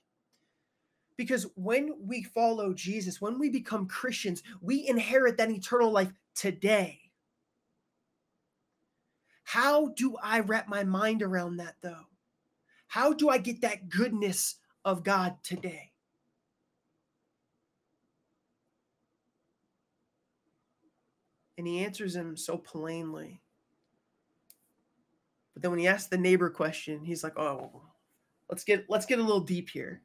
Because 1.17 1.45
when 1.55 1.95
we 1.99 2.23
follow 2.23 2.73
Jesus, 2.73 3.19
when 3.19 3.37
we 3.37 3.49
become 3.49 3.89
Christians, 3.89 4.41
we 4.61 4.87
inherit 4.87 5.35
that 5.35 5.51
eternal 5.51 5.91
life 5.91 6.13
today. 6.33 7.01
How 9.43 9.87
do 9.89 10.15
I 10.23 10.39
wrap 10.39 10.69
my 10.69 10.85
mind 10.85 11.21
around 11.21 11.57
that 11.57 11.75
though? 11.81 12.07
How 12.87 13.11
do 13.11 13.27
I 13.27 13.37
get 13.37 13.59
that 13.59 13.89
goodness 13.89 14.55
of 14.85 15.03
God 15.03 15.35
today? 15.43 15.91
And 21.57 21.67
he 21.67 21.83
answers 21.83 22.15
him 22.15 22.37
so 22.37 22.57
plainly. 22.57 23.42
But 25.53 25.61
then 25.61 25.71
when 25.71 25.79
he 25.79 25.87
asked 25.87 26.09
the 26.09 26.17
neighbor 26.17 26.49
question, 26.49 27.03
he's 27.03 27.23
like, 27.23 27.37
"Oh, 27.37 27.83
let's 28.49 28.63
get 28.63 28.85
let's 28.89 29.05
get 29.05 29.19
a 29.19 29.23
little 29.23 29.41
deep 29.41 29.69
here. 29.69 30.01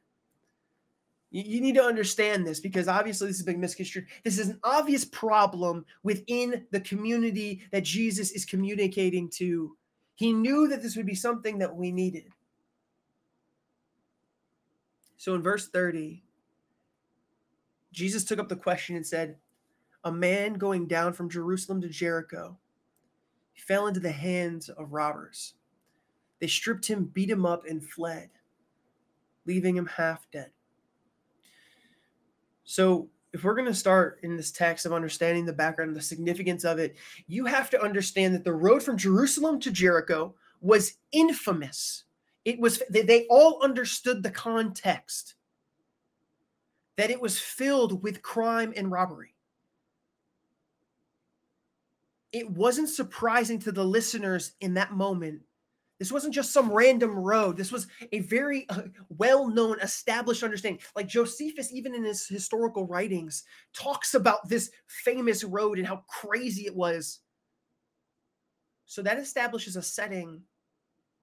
You, 1.31 1.43
you 1.45 1.61
need 1.61 1.75
to 1.75 1.83
understand 1.83 2.45
this 2.45 2.59
because 2.59 2.87
obviously 2.87 3.27
this 3.27 3.37
is 3.37 3.43
a 3.43 3.45
big 3.45 3.59
misconstrued. 3.59 4.07
This 4.23 4.39
is 4.39 4.49
an 4.49 4.59
obvious 4.63 5.05
problem 5.05 5.85
within 6.03 6.65
the 6.71 6.79
community 6.81 7.61
that 7.71 7.83
Jesus 7.83 8.31
is 8.31 8.45
communicating 8.45 9.29
to. 9.35 9.75
He 10.15 10.33
knew 10.33 10.67
that 10.67 10.81
this 10.81 10.95
would 10.95 11.05
be 11.05 11.15
something 11.15 11.59
that 11.59 11.75
we 11.75 11.91
needed. 11.91 12.25
So 15.17 15.35
in 15.35 15.41
verse 15.41 15.67
30, 15.67 16.23
Jesus 17.91 18.23
took 18.23 18.39
up 18.39 18.49
the 18.49 18.55
question 18.55 18.95
and 18.95 19.05
said, 19.05 19.37
A 20.03 20.11
man 20.11 20.53
going 20.53 20.87
down 20.87 21.13
from 21.13 21.29
Jerusalem 21.29 21.81
to 21.81 21.89
Jericho 21.89 22.57
fell 23.59 23.87
into 23.87 23.99
the 23.99 24.11
hands 24.11 24.69
of 24.69 24.93
robbers. 24.93 25.53
They 26.39 26.47
stripped 26.47 26.87
him, 26.87 27.05
beat 27.05 27.29
him 27.29 27.45
up, 27.45 27.65
and 27.67 27.83
fled, 27.83 28.29
leaving 29.45 29.75
him 29.75 29.85
half 29.85 30.25
dead. 30.31 30.51
So, 32.63 33.09
if 33.31 33.43
we're 33.43 33.55
going 33.55 33.67
to 33.67 33.73
start 33.75 34.19
in 34.23 34.35
this 34.35 34.51
text 34.51 34.85
of 34.87 34.93
understanding 34.93 35.45
the 35.45 35.53
background 35.53 35.89
and 35.89 35.97
the 35.97 36.01
significance 36.01 36.63
of 36.63 36.79
it, 36.79 36.95
you 37.27 37.45
have 37.45 37.69
to 37.69 37.81
understand 37.81 38.33
that 38.33 38.43
the 38.43 38.53
road 38.53 38.81
from 38.81 38.97
Jerusalem 38.97 39.59
to 39.59 39.71
Jericho 39.71 40.33
was 40.61 40.95
infamous. 41.11 42.05
It 42.45 42.59
was 42.59 42.81
they 42.89 43.27
all 43.29 43.61
understood 43.61 44.23
the 44.23 44.31
context 44.31 45.35
that 46.97 47.11
it 47.11 47.21
was 47.21 47.39
filled 47.39 48.01
with 48.01 48.21
crime 48.21 48.73
and 48.75 48.91
robbery 48.91 49.35
it 52.31 52.49
wasn't 52.49 52.89
surprising 52.89 53.59
to 53.59 53.71
the 53.71 53.83
listeners 53.83 54.53
in 54.61 54.75
that 54.75 54.93
moment. 54.93 55.41
This 55.99 56.11
wasn't 56.11 56.33
just 56.33 56.53
some 56.53 56.71
random 56.71 57.11
road. 57.11 57.57
This 57.57 57.73
was 57.73 57.87
a 58.13 58.19
very 58.19 58.65
uh, 58.69 58.83
well 59.09 59.49
known, 59.49 59.81
established 59.81 60.43
understanding. 60.43 60.81
Like 60.95 61.07
Josephus, 61.07 61.73
even 61.73 61.93
in 61.93 62.05
his 62.05 62.25
historical 62.25 62.87
writings, 62.87 63.43
talks 63.73 64.13
about 64.13 64.47
this 64.47 64.71
famous 64.87 65.43
road 65.43 65.77
and 65.77 65.85
how 65.85 66.03
crazy 66.07 66.65
it 66.65 66.75
was. 66.75 67.19
So 68.85 69.01
that 69.01 69.19
establishes 69.19 69.75
a 69.75 69.81
setting 69.81 70.41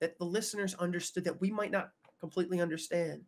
that 0.00 0.18
the 0.18 0.26
listeners 0.26 0.74
understood 0.74 1.24
that 1.24 1.40
we 1.40 1.50
might 1.50 1.70
not 1.70 1.90
completely 2.20 2.60
understand 2.60 3.22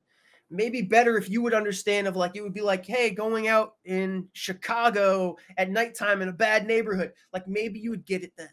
maybe 0.51 0.83
better 0.83 1.17
if 1.19 1.29
you 1.29 1.43
would 1.43 1.55
understand 1.55 2.07
of 2.07 2.17
like 2.17 2.35
it 2.35 2.43
would 2.43 2.55
be 2.55 2.63
like 2.63 2.87
hey 2.87 3.11
going 3.11 3.49
out 3.49 3.75
in 3.85 4.27
chicago 4.33 5.37
at 5.59 5.71
nighttime 5.71 6.23
in 6.23 6.29
a 6.29 6.33
bad 6.33 6.67
neighborhood. 6.67 7.13
Like 7.33 7.47
maybe 7.47 7.79
you 7.79 7.91
would 7.91 8.07
get 8.07 8.23
it 8.23 8.33
then. 8.37 8.49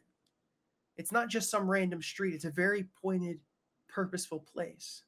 It's 0.97 1.11
not 1.11 1.29
just 1.29 1.49
some 1.49 1.69
random 1.69 2.01
street. 2.01 2.33
It's 2.33 2.45
a 2.45 2.51
very 2.51 2.85
pointed 3.01 3.39
purposeful 3.87 4.39
place. 4.39 5.03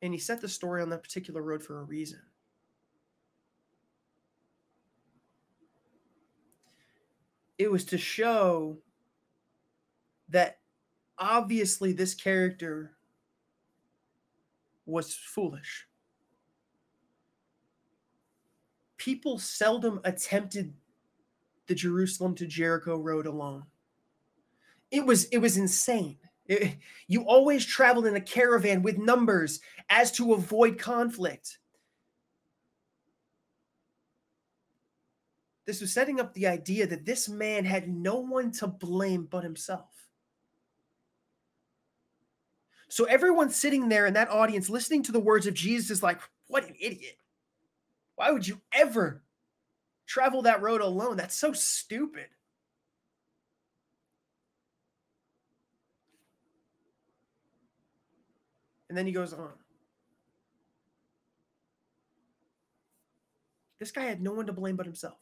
And 0.00 0.12
he 0.12 0.18
set 0.18 0.40
the 0.40 0.48
story 0.48 0.80
on 0.80 0.90
that 0.90 1.02
particular 1.02 1.42
road 1.42 1.62
for 1.62 1.80
a 1.80 1.84
reason. 1.84 2.20
It 7.58 7.70
was 7.70 7.84
to 7.86 7.98
show 7.98 8.78
that 10.28 10.57
obviously 11.18 11.92
this 11.92 12.14
character 12.14 12.92
was 14.86 15.14
foolish. 15.14 15.86
People 18.96 19.38
seldom 19.38 20.00
attempted 20.04 20.74
the 21.66 21.74
Jerusalem 21.74 22.34
to 22.36 22.46
Jericho 22.46 22.96
road 22.96 23.26
alone. 23.26 23.64
It 24.90 25.04
was 25.04 25.26
it 25.26 25.38
was 25.38 25.56
insane. 25.56 26.16
It, 26.46 26.76
you 27.06 27.22
always 27.28 27.64
traveled 27.64 28.06
in 28.06 28.16
a 28.16 28.20
caravan 28.20 28.82
with 28.82 28.96
numbers 28.96 29.60
as 29.90 30.10
to 30.12 30.32
avoid 30.32 30.78
conflict. 30.78 31.58
This 35.66 35.82
was 35.82 35.92
setting 35.92 36.18
up 36.18 36.32
the 36.32 36.46
idea 36.46 36.86
that 36.86 37.04
this 37.04 37.28
man 37.28 37.66
had 37.66 37.90
no 37.90 38.20
one 38.20 38.50
to 38.52 38.66
blame 38.66 39.28
but 39.30 39.44
himself. 39.44 39.97
So 42.88 43.04
everyone 43.04 43.50
sitting 43.50 43.88
there 43.88 44.06
in 44.06 44.14
that 44.14 44.30
audience 44.30 44.70
listening 44.70 45.02
to 45.04 45.12
the 45.12 45.20
words 45.20 45.46
of 45.46 45.54
Jesus 45.54 45.90
is 45.90 46.02
like, 46.02 46.20
what 46.46 46.66
an 46.66 46.74
idiot. 46.80 47.18
Why 48.16 48.30
would 48.30 48.48
you 48.48 48.60
ever 48.72 49.22
travel 50.06 50.42
that 50.42 50.62
road 50.62 50.80
alone? 50.80 51.16
That's 51.16 51.36
so 51.36 51.52
stupid. 51.52 52.26
And 58.88 58.96
then 58.96 59.06
he 59.06 59.12
goes 59.12 59.34
on. 59.34 59.52
This 63.78 63.92
guy 63.92 64.04
had 64.04 64.22
no 64.22 64.32
one 64.32 64.46
to 64.46 64.52
blame 64.52 64.76
but 64.76 64.86
himself. 64.86 65.18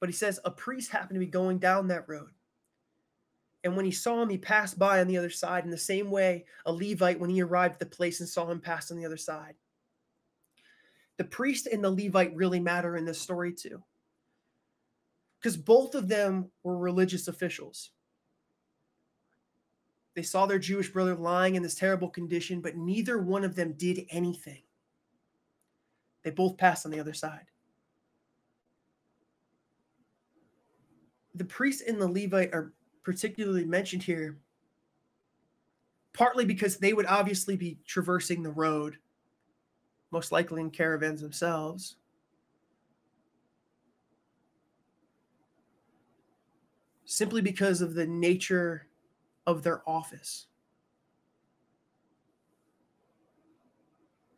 But 0.00 0.08
he 0.08 0.14
says 0.14 0.40
a 0.44 0.50
priest 0.50 0.90
happened 0.92 1.16
to 1.16 1.20
be 1.20 1.26
going 1.26 1.58
down 1.58 1.88
that 1.88 2.08
road. 2.08 2.30
And 3.64 3.76
when 3.76 3.84
he 3.84 3.92
saw 3.92 4.22
him, 4.22 4.28
he 4.28 4.38
passed 4.38 4.78
by 4.78 5.00
on 5.00 5.06
the 5.06 5.18
other 5.18 5.30
side 5.30 5.64
in 5.64 5.70
the 5.70 5.78
same 5.78 6.10
way 6.10 6.44
a 6.66 6.72
Levite, 6.72 7.20
when 7.20 7.30
he 7.30 7.42
arrived 7.42 7.74
at 7.74 7.78
the 7.80 7.86
place 7.86 8.20
and 8.20 8.28
saw 8.28 8.50
him, 8.50 8.60
passed 8.60 8.90
on 8.90 8.96
the 8.96 9.06
other 9.06 9.16
side. 9.16 9.54
The 11.16 11.24
priest 11.24 11.68
and 11.68 11.84
the 11.84 11.90
Levite 11.90 12.34
really 12.34 12.58
matter 12.58 12.96
in 12.96 13.04
this 13.04 13.20
story, 13.20 13.52
too. 13.52 13.82
Because 15.38 15.56
both 15.56 15.94
of 15.94 16.08
them 16.08 16.50
were 16.62 16.76
religious 16.76 17.28
officials. 17.28 17.90
They 20.14 20.22
saw 20.22 20.46
their 20.46 20.58
Jewish 20.58 20.92
brother 20.92 21.14
lying 21.14 21.54
in 21.54 21.62
this 21.62 21.74
terrible 21.74 22.08
condition, 22.08 22.60
but 22.60 22.76
neither 22.76 23.18
one 23.18 23.44
of 23.44 23.54
them 23.54 23.74
did 23.74 24.06
anything. 24.10 24.62
They 26.22 26.30
both 26.30 26.56
passed 26.56 26.84
on 26.84 26.92
the 26.92 27.00
other 27.00 27.14
side. 27.14 27.46
The 31.34 31.44
priest 31.44 31.82
and 31.86 32.00
the 32.00 32.08
Levite 32.08 32.52
are 32.52 32.72
particularly 33.02 33.64
mentioned 33.64 34.02
here, 34.02 34.38
partly 36.12 36.44
because 36.44 36.76
they 36.76 36.92
would 36.92 37.06
obviously 37.06 37.56
be 37.56 37.78
traversing 37.86 38.42
the 38.42 38.50
road, 38.50 38.96
most 40.10 40.32
likely 40.32 40.60
in 40.60 40.70
caravans 40.70 41.20
themselves. 41.20 41.96
Simply 47.04 47.42
because 47.42 47.82
of 47.82 47.94
the 47.94 48.06
nature 48.06 48.86
of 49.46 49.62
their 49.62 49.86
office. 49.88 50.46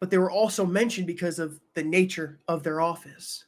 But 0.01 0.11
they 0.11 0.19
were 0.19 0.31
also 0.31 0.67
mentioned 0.67 1.07
because 1.07 1.39
of 1.39 1.61
the 1.75 1.85
nature 1.85 2.41
of 2.49 2.63
their 2.63 2.81
office. 2.81 3.45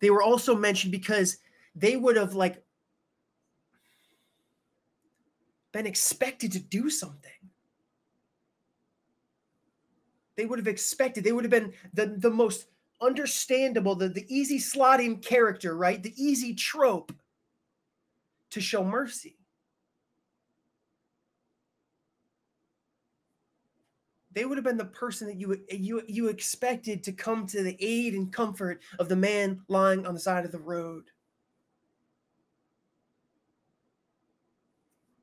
They 0.00 0.10
were 0.10 0.22
also 0.22 0.54
mentioned 0.54 0.92
because 0.92 1.38
they 1.74 1.96
would 1.96 2.16
have 2.16 2.34
like 2.34 2.63
been 5.74 5.86
expected 5.86 6.52
to 6.52 6.60
do 6.60 6.88
something. 6.88 7.32
They 10.36 10.46
would 10.46 10.60
have 10.60 10.68
expected, 10.68 11.24
they 11.24 11.32
would 11.32 11.44
have 11.44 11.50
been 11.50 11.72
the, 11.92 12.06
the 12.06 12.30
most 12.30 12.66
understandable, 13.02 13.96
the, 13.96 14.08
the 14.08 14.24
easy 14.34 14.58
slotting 14.58 15.20
character, 15.20 15.76
right? 15.76 16.00
The 16.00 16.14
easy 16.16 16.54
trope 16.54 17.12
to 18.52 18.60
show 18.60 18.84
mercy. 18.84 19.36
They 24.32 24.44
would 24.44 24.58
have 24.58 24.64
been 24.64 24.76
the 24.76 24.84
person 24.84 25.28
that 25.28 25.38
you 25.38 25.60
you 25.70 26.02
you 26.08 26.26
expected 26.26 27.04
to 27.04 27.12
come 27.12 27.46
to 27.46 27.62
the 27.62 27.76
aid 27.78 28.14
and 28.14 28.32
comfort 28.32 28.82
of 28.98 29.08
the 29.08 29.14
man 29.14 29.60
lying 29.68 30.06
on 30.06 30.14
the 30.14 30.18
side 30.18 30.44
of 30.44 30.50
the 30.50 30.58
road. 30.58 31.04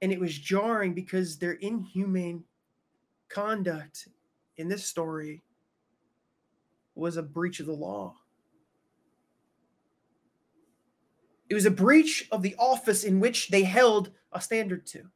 And 0.02 0.12
it 0.12 0.20
was 0.20 0.38
jarring 0.38 0.94
because 0.94 1.38
their 1.38 1.54
inhumane 1.54 2.44
conduct 3.30 4.08
in 4.58 4.68
this 4.68 4.86
story 4.86 5.44
was 6.96 7.18
a 7.18 7.24
breach 7.24 7.60
of 7.60 7.68
the 7.68 7.74
law. 7.74 8.16
It 11.50 11.54
was 11.54 11.66
a 11.66 11.72
breach 11.72 12.28
of 12.32 12.42
the 12.42 12.56
office 12.58 13.04
in 13.04 13.20
which 13.20 13.50
they 13.50 13.64
held 13.64 14.12
a 14.32 14.42
standard 14.42 14.86
to. 14.88 15.10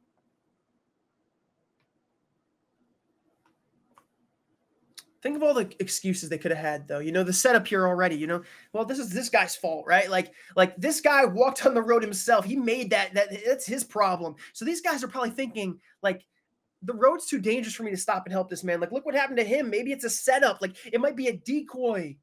Think 5.22 5.36
of 5.36 5.42
all 5.42 5.54
the 5.54 5.74
excuses 5.80 6.28
they 6.28 6.38
could 6.38 6.50
have 6.50 6.60
had, 6.60 6.86
though. 6.86 6.98
You 6.98 7.12
know, 7.12 7.24
the 7.24 7.32
setup 7.32 7.66
here 7.66 7.86
already. 7.86 8.16
You 8.16 8.26
know, 8.26 8.42
well, 8.72 8.84
this 8.84 8.98
is 8.98 9.10
this 9.10 9.28
guy's 9.28 9.56
fault, 9.56 9.84
right? 9.86 10.10
Like, 10.10 10.32
like 10.56 10.76
this 10.76 11.00
guy 11.00 11.24
walked 11.24 11.66
on 11.66 11.74
the 11.74 11.82
road 11.82 12.02
himself. 12.02 12.44
He 12.44 12.56
made 12.56 12.90
that. 12.90 13.14
That 13.14 13.28
that's 13.44 13.66
his 13.66 13.84
problem. 13.84 14.36
So 14.52 14.64
these 14.64 14.80
guys 14.80 15.02
are 15.02 15.08
probably 15.08 15.30
thinking, 15.30 15.80
like, 16.02 16.24
the 16.82 16.94
road's 16.94 17.26
too 17.26 17.40
dangerous 17.40 17.74
for 17.74 17.82
me 17.82 17.90
to 17.90 17.96
stop 17.96 18.24
and 18.26 18.32
help 18.32 18.50
this 18.50 18.62
man. 18.62 18.80
Like, 18.80 18.92
look 18.92 19.06
what 19.06 19.14
happened 19.14 19.38
to 19.38 19.44
him. 19.44 19.70
Maybe 19.70 19.92
it's 19.92 20.04
a 20.04 20.10
setup. 20.10 20.60
Like, 20.60 20.76
it 20.92 21.00
might 21.00 21.16
be 21.16 21.28
a 21.28 21.36
decoy. 21.36 22.16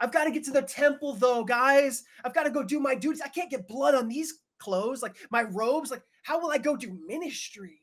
I've 0.00 0.12
got 0.12 0.24
to 0.24 0.30
get 0.30 0.44
to 0.44 0.52
the 0.52 0.62
temple 0.62 1.14
though, 1.14 1.44
guys. 1.44 2.04
I've 2.24 2.34
got 2.34 2.44
to 2.44 2.50
go 2.50 2.62
do 2.62 2.78
my 2.78 2.94
duties. 2.94 3.20
I 3.20 3.28
can't 3.28 3.50
get 3.50 3.66
blood 3.66 3.94
on 3.94 4.08
these 4.08 4.34
clothes, 4.58 5.02
like 5.02 5.16
my 5.30 5.42
robes. 5.42 5.90
Like, 5.90 6.02
how 6.22 6.40
will 6.40 6.50
I 6.50 6.58
go 6.58 6.76
do 6.76 6.96
ministry? 7.06 7.82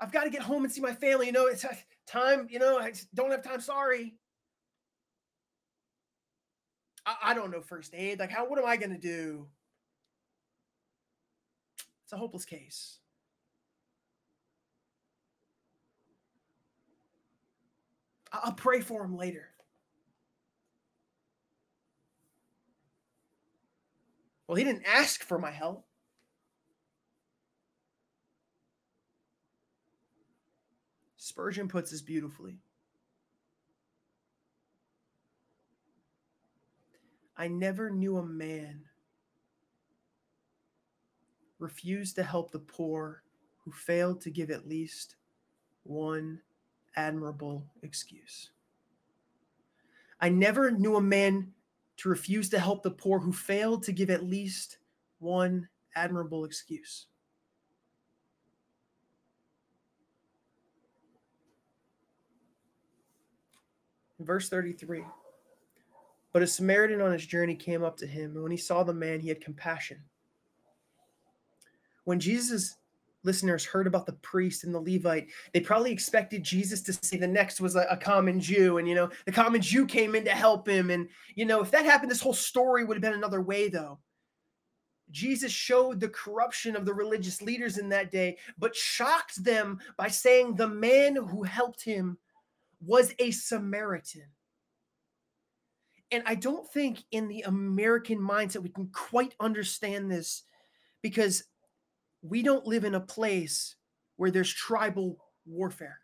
I've 0.00 0.12
got 0.12 0.24
to 0.24 0.30
get 0.30 0.42
home 0.42 0.64
and 0.64 0.72
see 0.72 0.82
my 0.82 0.92
family. 0.92 1.26
You 1.26 1.32
know, 1.32 1.46
it's 1.46 1.64
time, 2.06 2.46
you 2.50 2.58
know, 2.58 2.78
I 2.78 2.92
don't 3.14 3.30
have 3.30 3.42
time. 3.42 3.60
Sorry. 3.60 4.14
I, 7.06 7.16
I 7.22 7.34
don't 7.34 7.50
know 7.50 7.60
first 7.60 7.94
aid. 7.94 8.18
Like, 8.18 8.30
how, 8.30 8.46
what 8.46 8.58
am 8.58 8.66
I 8.66 8.76
going 8.76 8.92
to 8.92 8.98
do? 8.98 9.46
It's 12.04 12.12
a 12.12 12.16
hopeless 12.16 12.44
case. 12.44 12.98
I'll 18.32 18.52
pray 18.52 18.80
for 18.80 19.04
him 19.04 19.16
later. 19.16 19.48
Well, 24.46 24.56
he 24.56 24.64
didn't 24.64 24.84
ask 24.86 25.22
for 25.22 25.38
my 25.38 25.50
help. 25.50 25.86
Spurgeon 31.34 31.66
puts 31.66 31.90
this 31.90 32.00
beautifully. 32.00 32.60
I 37.36 37.48
never 37.48 37.90
knew 37.90 38.18
a 38.18 38.24
man 38.24 38.84
refuse 41.58 42.12
to 42.12 42.22
help 42.22 42.52
the 42.52 42.60
poor 42.60 43.24
who 43.64 43.72
failed 43.72 44.20
to 44.20 44.30
give 44.30 44.52
at 44.52 44.68
least 44.68 45.16
one 45.82 46.40
admirable 46.94 47.66
excuse. 47.82 48.50
I 50.20 50.28
never 50.28 50.70
knew 50.70 50.94
a 50.94 51.00
man 51.00 51.52
to 51.96 52.08
refuse 52.08 52.48
to 52.50 52.60
help 52.60 52.84
the 52.84 52.92
poor 52.92 53.18
who 53.18 53.32
failed 53.32 53.82
to 53.82 53.92
give 53.92 54.08
at 54.08 54.22
least 54.22 54.78
one 55.18 55.68
admirable 55.96 56.44
excuse. 56.44 57.08
Verse 64.24 64.48
33 64.48 65.04
But 66.32 66.42
a 66.42 66.46
Samaritan 66.46 67.00
on 67.00 67.12
his 67.12 67.26
journey 67.26 67.54
came 67.54 67.82
up 67.82 67.96
to 67.98 68.06
him, 68.06 68.32
and 68.34 68.42
when 68.42 68.52
he 68.52 68.58
saw 68.58 68.82
the 68.82 68.94
man, 68.94 69.20
he 69.20 69.28
had 69.28 69.40
compassion. 69.40 70.00
When 72.04 72.20
Jesus 72.20 72.76
listeners 73.24 73.64
heard 73.64 73.86
about 73.86 74.06
the 74.06 74.12
priest 74.12 74.64
and 74.64 74.74
the 74.74 74.80
Levite, 74.80 75.28
they 75.52 75.60
probably 75.60 75.90
expected 75.90 76.42
Jesus 76.42 76.82
to 76.82 76.92
say 76.92 77.16
the 77.16 77.26
next 77.26 77.60
was 77.60 77.74
a, 77.74 77.86
a, 77.90 77.96
common 77.96 78.38
Jew. 78.38 78.76
And, 78.78 78.86
you 78.86 78.94
know, 78.94 79.08
the 79.24 79.32
common 79.32 79.62
Jew 79.62 79.86
came 79.86 80.14
in 80.14 80.24
to 80.26 80.30
help 80.30 80.68
him. 80.68 80.90
And, 80.90 81.08
you 81.34 81.46
know, 81.46 81.62
if 81.62 81.70
that 81.70 81.86
happened, 81.86 82.10
this 82.10 82.20
whole 82.20 82.34
story 82.34 82.84
would 82.84 82.96
have 82.96 83.02
been 83.02 83.14
another 83.14 83.40
way, 83.40 83.68
though. 83.68 83.98
Jesus 85.10 85.52
showed 85.52 86.00
the 86.00 86.08
corruption 86.08 86.76
of 86.76 86.84
the 86.84 86.94
religious 86.94 87.40
leaders 87.40 87.78
in 87.78 87.88
that 87.90 88.10
day, 88.10 88.36
but 88.58 88.74
shocked 88.74 89.42
them 89.44 89.78
by 89.96 90.08
saying 90.08 90.54
the 90.54 90.68
man 90.68 91.14
who 91.14 91.42
helped 91.42 91.82
him 91.82 92.18
was 92.86 93.14
a 93.18 93.30
Samaritan. 93.30 94.28
and 96.10 96.22
I 96.26 96.36
don't 96.36 96.70
think 96.70 97.02
in 97.10 97.28
the 97.28 97.42
American 97.42 98.18
mindset 98.18 98.62
we 98.62 98.68
can 98.68 98.88
quite 98.92 99.34
understand 99.40 100.10
this 100.10 100.44
because 101.02 101.44
we 102.22 102.42
don't 102.42 102.66
live 102.66 102.84
in 102.84 102.94
a 102.94 103.00
place 103.00 103.74
where 104.16 104.30
there's 104.30 104.52
tribal 104.52 105.18
warfare. 105.44 105.98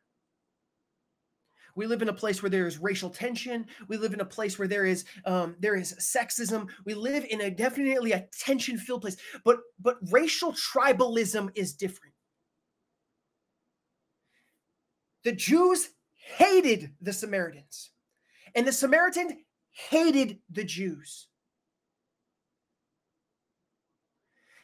We 1.76 1.86
live 1.86 2.02
in 2.02 2.08
a 2.08 2.12
place 2.12 2.42
where 2.42 2.50
there 2.50 2.66
is 2.66 2.78
racial 2.78 3.08
tension. 3.08 3.66
We 3.86 3.96
live 3.96 4.12
in 4.12 4.20
a 4.20 4.24
place 4.24 4.58
where 4.58 4.66
there 4.66 4.84
is 4.84 5.04
um, 5.24 5.54
there 5.60 5.76
is 5.76 5.94
sexism. 6.00 6.68
We 6.84 6.94
live 6.94 7.24
in 7.30 7.42
a 7.42 7.50
definitely 7.50 8.12
a 8.12 8.26
tension-filled 8.36 9.02
place. 9.02 9.16
But 9.44 9.58
but 9.78 9.96
racial 10.10 10.52
tribalism 10.52 11.50
is 11.54 11.72
different. 11.72 12.14
The 15.22 15.32
Jews 15.32 15.90
hated 16.20 16.92
the 17.00 17.12
Samaritans, 17.12 17.90
and 18.54 18.66
the 18.66 18.72
Samaritan 18.72 19.44
hated 19.70 20.38
the 20.50 20.64
Jews. 20.64 21.28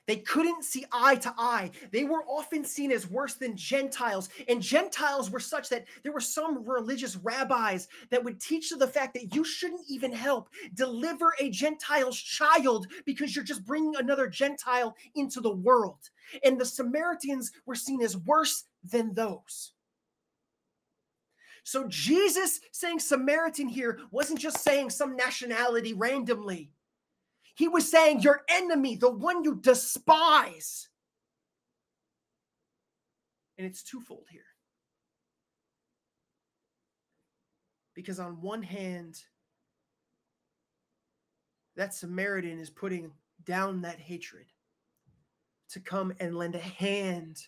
They 0.07 0.17
couldn't 0.17 0.65
see 0.65 0.87
eye 0.93 1.17
to 1.17 1.35
eye. 1.37 1.73
They 1.91 2.05
were 2.05 2.25
often 2.27 2.65
seen 2.65 2.93
as 2.93 3.11
worse 3.11 3.35
than 3.35 3.57
Gentiles. 3.57 4.29
And 4.49 4.63
Gentiles 4.63 5.31
were 5.31 5.41
such 5.41 5.69
that 5.71 5.87
there 6.05 6.13
were 6.13 6.21
some 6.21 6.65
religious 6.65 7.17
rabbis 7.17 7.89
that 8.11 8.23
would 8.23 8.41
teach 8.41 8.69
to 8.69 8.77
the 8.77 8.87
fact 8.87 9.15
that 9.15 9.35
you 9.35 9.43
shouldn't 9.43 9.85
even 9.89 10.13
help 10.13 10.49
deliver 10.75 11.35
a 11.41 11.51
Gentile's 11.51 12.21
child 12.21 12.87
because 13.05 13.35
you're 13.35 13.45
just 13.45 13.65
bringing 13.65 13.97
another 13.97 14.29
Gentile 14.29 14.95
into 15.17 15.41
the 15.41 15.55
world. 15.55 15.99
And 16.45 16.61
the 16.61 16.65
Samaritans 16.65 17.51
were 17.67 17.75
seen 17.75 18.01
as 18.03 18.17
worse 18.17 18.65
than 18.85 19.13
those. 19.13 19.73
So 21.67 21.89
Jesus 21.89 22.61
saying 22.71 23.01
Samaritan 23.01 23.67
here 23.67 23.99
wasn't 24.13 24.39
just 24.39 24.63
saying 24.63 24.91
some 24.91 25.17
nationality 25.17 25.95
randomly. 25.95 26.71
He 27.57 27.67
was 27.67 27.91
saying, 27.91 28.21
Your 28.21 28.43
enemy, 28.49 28.95
the 28.95 29.11
one 29.11 29.43
you 29.43 29.57
despise. 29.57 30.89
And 33.59 33.67
it's 33.67 33.83
twofold 33.83 34.27
here. 34.31 34.45
Because 37.97 38.21
on 38.21 38.41
one 38.41 38.63
hand, 38.63 39.21
that 41.75 41.95
Samaritan 41.95 42.61
is 42.61 42.71
putting 42.71 43.11
down 43.45 43.83
that 43.83 43.99
hatred 43.99 44.47
to 45.71 45.81
come 45.81 46.13
and 46.21 46.37
lend 46.37 46.55
a 46.55 46.61
hand 46.61 47.39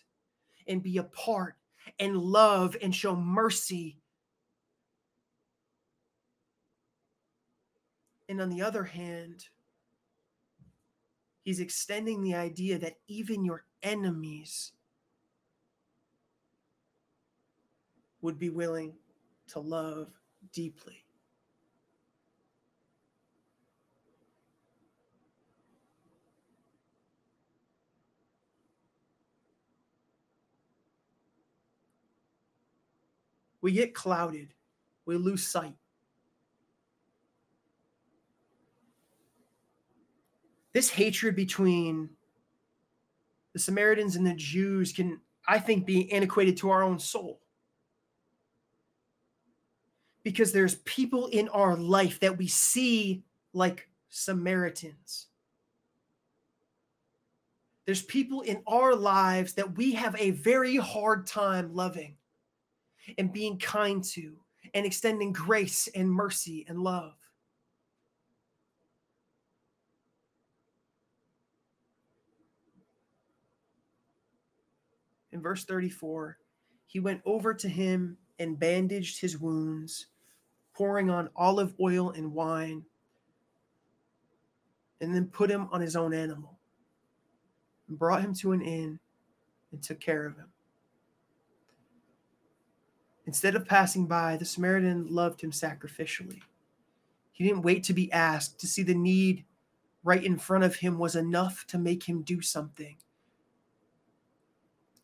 and 0.67 0.83
be 0.83 0.97
a 0.97 1.03
part 1.03 1.55
and 1.99 2.17
love 2.17 2.75
and 2.81 2.93
show 2.93 3.15
mercy. 3.15 3.98
And 8.29 8.39
on 8.39 8.49
the 8.49 8.61
other 8.61 8.83
hand, 8.83 9.49
He's 11.49 11.59
extending 11.59 12.21
the 12.21 12.35
idea 12.35 12.77
that 12.77 12.97
even 13.07 13.43
your 13.43 13.65
enemies 13.81 14.73
would 18.21 18.37
be 18.37 18.51
willing 18.51 18.93
to 19.47 19.59
love 19.59 20.09
deeply. 20.53 21.03
We 33.61 33.71
get 33.71 33.95
clouded, 33.95 34.53
we 35.07 35.15
lose 35.17 35.47
sight 35.47 35.78
this 40.79 40.89
hatred 40.89 41.35
between 41.35 42.09
the 43.51 43.59
Samaritans 43.59 44.15
and 44.15 44.25
the 44.25 44.33
Jews 44.33 44.93
can, 44.93 45.19
I 45.45 45.59
think, 45.59 45.85
be 45.85 46.09
antiquated 46.09 46.55
to 46.59 46.69
our 46.69 46.83
own 46.83 46.99
soul. 46.99 47.41
Because 50.23 50.53
there's 50.53 50.75
people 50.75 51.27
in 51.27 51.49
our 51.49 51.75
life 51.75 52.21
that 52.21 52.37
we 52.37 52.47
see 52.47 53.25
like 53.51 53.89
Samaritans. 54.07 55.27
There's 57.85 58.03
people 58.03 58.39
in 58.43 58.63
our 58.65 58.95
lives 58.95 59.55
that 59.55 59.75
we 59.75 59.91
have 59.95 60.15
a 60.17 60.31
very 60.31 60.77
hard 60.77 61.27
time 61.27 61.75
loving 61.75 62.15
and 63.17 63.33
being 63.33 63.59
kind 63.59 64.01
to 64.13 64.37
and 64.73 64.85
extending 64.85 65.33
grace 65.33 65.89
and 65.93 66.09
mercy 66.09 66.65
and 66.69 66.79
love. 66.79 67.18
In 75.39 75.43
verse 75.43 75.63
34, 75.63 76.37
he 76.85 76.99
went 76.99 77.21
over 77.25 77.53
to 77.53 77.69
him 77.69 78.17
and 78.39 78.59
bandaged 78.59 79.21
his 79.21 79.37
wounds, 79.37 80.07
pouring 80.73 81.09
on 81.09 81.29
olive 81.33 81.73
oil 81.79 82.11
and 82.11 82.33
wine, 82.33 82.83
and 84.99 85.15
then 85.15 85.27
put 85.27 85.49
him 85.49 85.69
on 85.71 85.79
his 85.79 85.95
own 85.95 86.13
animal, 86.13 86.59
and 87.87 87.97
brought 87.97 88.21
him 88.21 88.33
to 88.33 88.51
an 88.51 88.61
inn 88.61 88.99
and 89.71 89.81
took 89.81 90.01
care 90.01 90.25
of 90.25 90.35
him. 90.35 90.49
Instead 93.25 93.55
of 93.55 93.65
passing 93.65 94.07
by, 94.07 94.35
the 94.35 94.43
Samaritan 94.43 95.07
loved 95.09 95.39
him 95.39 95.51
sacrificially. 95.51 96.41
He 97.31 97.45
didn't 97.45 97.61
wait 97.61 97.85
to 97.85 97.93
be 97.93 98.11
asked 98.11 98.59
to 98.59 98.67
see 98.67 98.83
the 98.83 98.93
need 98.93 99.45
right 100.03 100.23
in 100.23 100.37
front 100.37 100.65
of 100.65 100.75
him 100.75 100.99
was 100.99 101.15
enough 101.15 101.63
to 101.67 101.77
make 101.77 102.03
him 102.03 102.23
do 102.23 102.41
something 102.41 102.97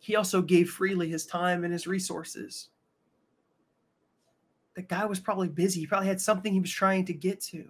he 0.05 0.15
also 0.15 0.39
gave 0.39 0.69
freely 0.69 1.09
his 1.09 1.25
time 1.25 1.63
and 1.63 1.73
his 1.73 1.87
resources. 1.87 2.69
The 4.75 4.83
guy 4.83 5.03
was 5.05 5.19
probably 5.19 5.47
busy. 5.47 5.79
He 5.79 5.87
probably 5.87 6.07
had 6.07 6.21
something 6.21 6.53
he 6.53 6.59
was 6.59 6.69
trying 6.69 7.05
to 7.05 7.13
get 7.13 7.41
to. 7.45 7.69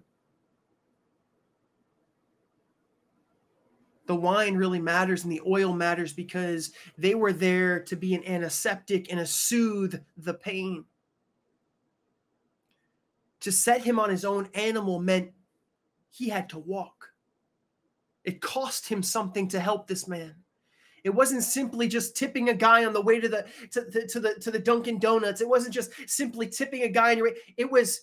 The 4.07 4.17
wine 4.17 4.57
really 4.57 4.81
matters 4.81 5.23
and 5.23 5.31
the 5.31 5.43
oil 5.47 5.71
matters 5.71 6.11
because 6.11 6.73
they 6.97 7.15
were 7.15 7.31
there 7.31 7.79
to 7.83 7.95
be 7.95 8.13
an 8.15 8.25
antiseptic 8.25 9.09
and 9.09 9.19
to 9.21 9.25
soothe 9.25 10.01
the 10.17 10.33
pain. 10.33 10.83
To 13.39 13.51
set 13.53 13.81
him 13.81 13.97
on 13.97 14.09
his 14.09 14.25
own 14.25 14.49
animal 14.55 14.99
meant 14.99 15.31
he 16.09 16.27
had 16.27 16.49
to 16.49 16.59
walk. 16.59 17.13
It 18.25 18.41
cost 18.41 18.89
him 18.89 19.01
something 19.01 19.47
to 19.47 19.59
help 19.61 19.87
this 19.87 20.05
man. 20.05 20.35
It 21.05 21.13
wasn't 21.13 21.43
simply 21.43 21.87
just 21.87 22.17
tipping 22.17 22.49
a 22.49 22.53
guy 22.53 22.83
on 22.83 22.91
the 22.91 23.01
way 23.01 23.19
to 23.19 23.29
the 23.29 23.45
to, 23.71 23.91
to, 23.91 24.07
to 24.07 24.19
the 24.19 24.33
to 24.41 24.49
the 24.49 24.59
Dunkin' 24.59 24.97
Donuts. 24.97 25.39
It 25.39 25.47
wasn't 25.47 25.75
just 25.75 25.91
simply 26.07 26.47
tipping 26.47 26.81
a 26.81 26.89
guy 26.89 27.11
on 27.11 27.17
your 27.17 27.27
way. 27.27 27.35
It 27.57 27.71
was 27.71 28.01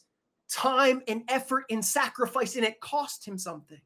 time 0.48 1.02
and 1.08 1.24
effort 1.28 1.64
and 1.68 1.84
sacrifice, 1.84 2.54
and 2.54 2.64
it 2.64 2.80
cost 2.80 3.26
him 3.26 3.36
something. 3.36 3.80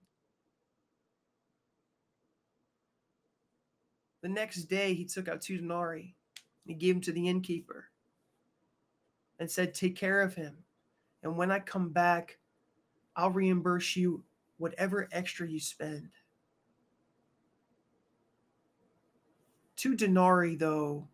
The 4.20 4.28
next 4.28 4.64
day, 4.64 4.92
he 4.92 5.06
took 5.06 5.28
out 5.28 5.40
two 5.40 5.56
denarii 5.56 6.14
and 6.66 6.74
he 6.74 6.74
gave 6.74 6.96
them 6.96 7.02
to 7.02 7.12
the 7.12 7.28
innkeeper 7.28 7.86
and 9.38 9.50
said, 9.50 9.72
Take 9.72 9.96
care 9.96 10.20
of 10.20 10.34
him. 10.34 10.58
And 11.22 11.38
when 11.38 11.50
I 11.50 11.60
come 11.60 11.88
back, 11.88 12.36
I'll 13.14 13.30
reimburse 13.30 13.96
you 13.96 14.22
whatever 14.58 15.08
extra 15.10 15.48
you 15.48 15.60
spend. 15.60 16.10
Two 19.76 19.94
denarii, 19.94 20.56
though, 20.56 21.06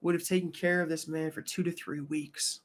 would 0.00 0.14
have 0.14 0.24
taken 0.24 0.50
care 0.50 0.82
of 0.82 0.88
this 0.88 1.06
man 1.06 1.30
for 1.30 1.42
two 1.42 1.62
to 1.62 1.70
three 1.70 2.00
weeks. 2.00 2.60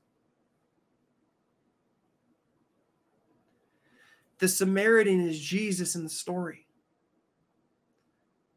The 4.39 4.47
Samaritan 4.47 5.19
is 5.27 5.39
Jesus 5.39 5.95
in 5.95 6.03
the 6.03 6.09
story. 6.09 6.65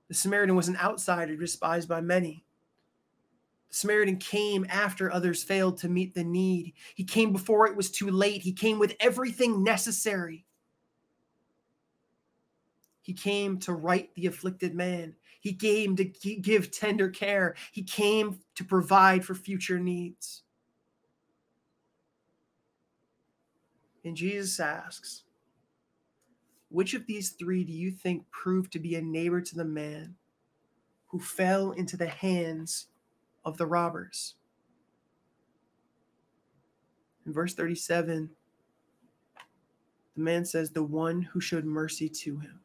The 0.09 0.15
Samaritan 0.15 0.55
was 0.55 0.69
an 0.69 0.77
outsider 0.77 1.37
despised 1.37 1.89
by 1.89 2.01
many. 2.01 2.45
The 3.71 3.77
Samaritan 3.77 4.19
came 4.19 4.67
after 4.69 5.13
others 5.13 5.43
failed 5.43 5.79
to 5.79 5.89
meet 5.89 6.15
the 6.15 6.23
need. 6.23 6.75
He 6.95 7.05
came 7.05 7.33
before 7.33 7.67
it 7.67 7.77
was 7.77 7.91
too 7.91 8.11
late. 8.11 8.43
He 8.43 8.53
came 8.53 8.79
with 8.79 8.95
everything 9.01 9.65
necessary. 9.65 10.45
He 13.01 13.13
came 13.13 13.59
to 13.61 13.73
right 13.73 14.15
the 14.15 14.27
afflicted 14.27 14.75
man. 14.75 15.15
He 15.43 15.53
came 15.55 15.97
to 15.97 16.05
give 16.05 16.71
tender 16.71 17.09
care. 17.09 17.57
He 17.73 17.83
came 17.83 18.39
to 18.55 18.63
provide 18.63 19.25
for 19.25 19.35
future 19.35 19.81
needs. 19.81 20.45
And 24.05 24.17
Jesus 24.17 24.61
asks, 24.61 25.25
Which 26.69 26.95
of 26.95 27.07
these 27.07 27.31
three 27.31 27.65
do 27.65 27.73
you 27.73 27.91
think 27.91 28.31
proved 28.31 28.73
to 28.75 28.79
be 28.79 28.95
a 28.95 29.03
neighbor 29.03 29.41
to 29.41 29.55
the 29.57 29.65
man 29.65 30.15
who 31.09 31.19
fell 31.19 31.73
into 31.73 31.97
the 31.97 32.09
hands 32.09 32.87
of 33.45 33.59
the 33.59 33.67
robbers? 33.67 34.37
In 37.27 37.33
verse 37.33 37.53
37, 37.55 38.31
The 40.15 40.23
man 40.23 40.45
says, 40.45 40.71
The 40.71 40.85
one 40.85 41.23
who 41.23 41.41
showed 41.41 41.65
mercy 41.65 42.09
to 42.09 42.39
him. 42.39 42.62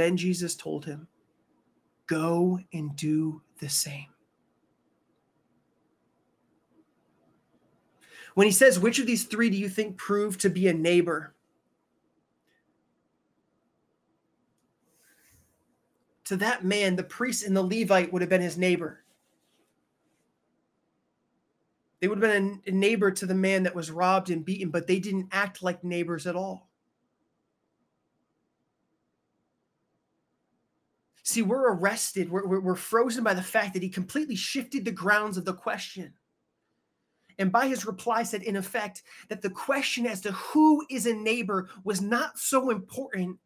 Then 0.00 0.16
Jesus 0.16 0.54
told 0.54 0.86
him, 0.86 1.08
Go 2.06 2.58
and 2.72 2.96
do 2.96 3.42
the 3.58 3.68
same. 3.68 4.06
When 8.32 8.46
he 8.46 8.50
says, 8.50 8.80
Which 8.80 8.98
of 8.98 9.06
these 9.06 9.24
three 9.24 9.50
do 9.50 9.58
you 9.58 9.68
think 9.68 9.98
proved 9.98 10.40
to 10.40 10.48
be 10.48 10.68
a 10.68 10.72
neighbor? 10.72 11.34
To 16.24 16.36
that 16.36 16.64
man, 16.64 16.96
the 16.96 17.02
priest 17.02 17.44
and 17.44 17.54
the 17.54 17.62
Levite 17.62 18.10
would 18.10 18.22
have 18.22 18.30
been 18.30 18.40
his 18.40 18.56
neighbor. 18.56 19.04
They 22.00 22.08
would 22.08 22.22
have 22.22 22.32
been 22.32 22.62
a 22.66 22.70
neighbor 22.70 23.10
to 23.10 23.26
the 23.26 23.34
man 23.34 23.64
that 23.64 23.74
was 23.74 23.90
robbed 23.90 24.30
and 24.30 24.46
beaten, 24.46 24.70
but 24.70 24.86
they 24.86 24.98
didn't 24.98 25.28
act 25.30 25.62
like 25.62 25.84
neighbors 25.84 26.26
at 26.26 26.36
all. 26.36 26.69
See, 31.30 31.42
we're 31.42 31.74
arrested. 31.74 32.28
We're, 32.28 32.58
we're, 32.58 32.74
frozen 32.74 33.22
by 33.22 33.34
the 33.34 33.42
fact 33.42 33.74
that 33.74 33.84
he 33.84 33.88
completely 33.88 34.34
shifted 34.34 34.84
the 34.84 34.90
grounds 34.90 35.36
of 35.36 35.44
the 35.44 35.54
question. 35.54 36.12
And 37.38 37.52
by 37.52 37.68
his 37.68 37.86
reply, 37.86 38.24
said, 38.24 38.42
in 38.42 38.56
effect, 38.56 39.04
that 39.28 39.40
the 39.40 39.50
question 39.50 40.06
as 40.06 40.20
to 40.22 40.32
who 40.32 40.84
is 40.90 41.06
a 41.06 41.14
neighbor 41.14 41.68
was 41.84 42.00
not 42.00 42.36
so 42.36 42.70
important 42.70 43.38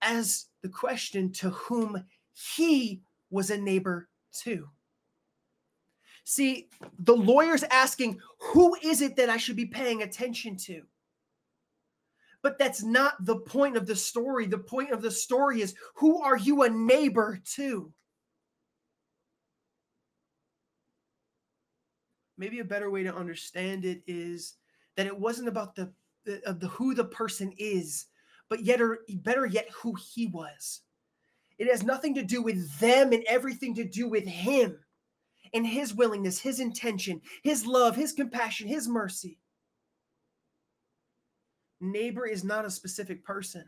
as 0.00 0.46
the 0.62 0.70
question 0.70 1.30
to 1.32 1.50
whom 1.50 2.02
he 2.32 3.02
was 3.28 3.50
a 3.50 3.58
neighbor 3.58 4.08
to. 4.38 4.66
See, 6.24 6.70
the 7.00 7.14
lawyer's 7.14 7.64
asking, 7.64 8.18
who 8.38 8.74
is 8.82 9.02
it 9.02 9.14
that 9.16 9.28
I 9.28 9.36
should 9.36 9.56
be 9.56 9.66
paying 9.66 10.04
attention 10.04 10.56
to? 10.56 10.84
But 12.42 12.58
that's 12.58 12.82
not 12.82 13.24
the 13.24 13.36
point 13.36 13.76
of 13.76 13.86
the 13.86 13.96
story. 13.96 14.46
The 14.46 14.58
point 14.58 14.92
of 14.92 15.02
the 15.02 15.10
story 15.10 15.60
is, 15.60 15.74
who 15.94 16.22
are 16.22 16.38
you 16.38 16.62
a 16.62 16.70
neighbor 16.70 17.40
to? 17.54 17.92
Maybe 22.38 22.60
a 22.60 22.64
better 22.64 22.90
way 22.90 23.02
to 23.02 23.14
understand 23.14 23.84
it 23.84 24.02
is 24.06 24.54
that 24.96 25.06
it 25.06 25.18
wasn't 25.18 25.48
about 25.48 25.74
the, 25.74 25.92
the 26.24 26.42
of 26.48 26.60
the 26.60 26.68
who 26.68 26.94
the 26.94 27.04
person 27.04 27.52
is, 27.58 28.06
but 28.48 28.64
yet 28.64 28.80
or 28.80 29.00
better 29.16 29.44
yet 29.44 29.68
who 29.74 29.94
he 29.94 30.26
was. 30.26 30.80
It 31.58 31.68
has 31.68 31.82
nothing 31.82 32.14
to 32.14 32.22
do 32.22 32.40
with 32.40 32.78
them 32.78 33.12
and 33.12 33.22
everything 33.24 33.74
to 33.74 33.84
do 33.84 34.08
with 34.08 34.24
him 34.24 34.78
and 35.52 35.66
his 35.66 35.94
willingness, 35.94 36.38
his 36.38 36.60
intention, 36.60 37.20
his 37.42 37.66
love, 37.66 37.96
his 37.96 38.14
compassion, 38.14 38.66
his 38.66 38.88
mercy. 38.88 39.38
Neighbor 41.80 42.26
is 42.26 42.44
not 42.44 42.66
a 42.66 42.70
specific 42.70 43.24
person, 43.24 43.64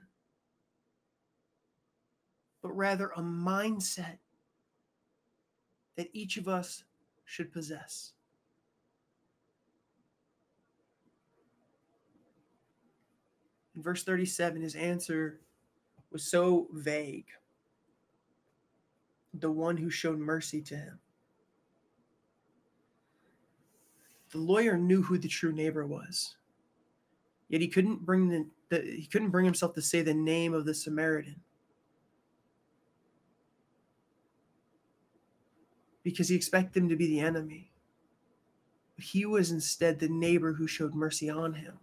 but 2.63 2.77
rather 2.77 3.09
a 3.17 3.21
mindset 3.21 4.19
that 5.97 6.11
each 6.13 6.37
of 6.37 6.47
us 6.47 6.85
should 7.25 7.53
possess. 7.53 8.13
In 13.75 13.83
verse 13.83 14.05
37, 14.05 14.61
his 14.61 14.75
answer 14.75 15.41
was 16.11 16.25
so 16.25 16.69
vague. 16.73 17.29
The 19.33 19.51
one 19.51 19.79
who 19.79 19.89
showed 19.89 20.19
mercy 20.19 20.61
to 20.63 20.77
him. 20.77 20.99
The 24.31 24.39
lawyer 24.39 24.77
knew 24.77 25.03
who 25.03 25.17
the 25.17 25.29
true 25.29 25.53
neighbor 25.53 25.87
was. 25.87 26.37
Yet 27.53 27.61
he 27.61 27.69
couldn't 27.69 28.07
bring 28.07 28.31
the, 28.31 28.47
the 28.71 28.81
he 28.81 29.07
couldn't 29.07 29.29
bring 29.29 29.45
himself 29.45 29.75
to 29.75 29.83
say 29.83 30.01
the 30.01 30.15
name 30.15 30.55
of 30.55 30.65
the 30.65 30.75
Samaritan. 30.75 31.37
Because 36.03 36.31
he 36.31 36.35
expected 36.35 36.83
him 36.83 36.89
to 36.89 36.97
be 36.97 37.07
the 37.07 37.21
enemy. 37.21 37.71
But 38.97 39.05
he 39.05 39.27
was 39.27 39.51
instead 39.51 39.99
the 39.99 40.09
neighbor 40.09 40.55
who 40.55 40.67
showed 40.67 40.95
mercy 40.95 41.29
on 41.29 41.53
him. 41.53 41.79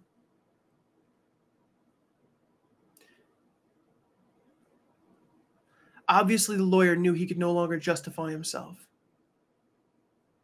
Obviously, 6.08 6.58
the 6.58 6.64
lawyer 6.64 6.96
knew 6.96 7.14
he 7.14 7.28
could 7.28 7.38
no 7.38 7.52
longer 7.52 7.78
justify 7.78 8.32
himself. 8.32 8.88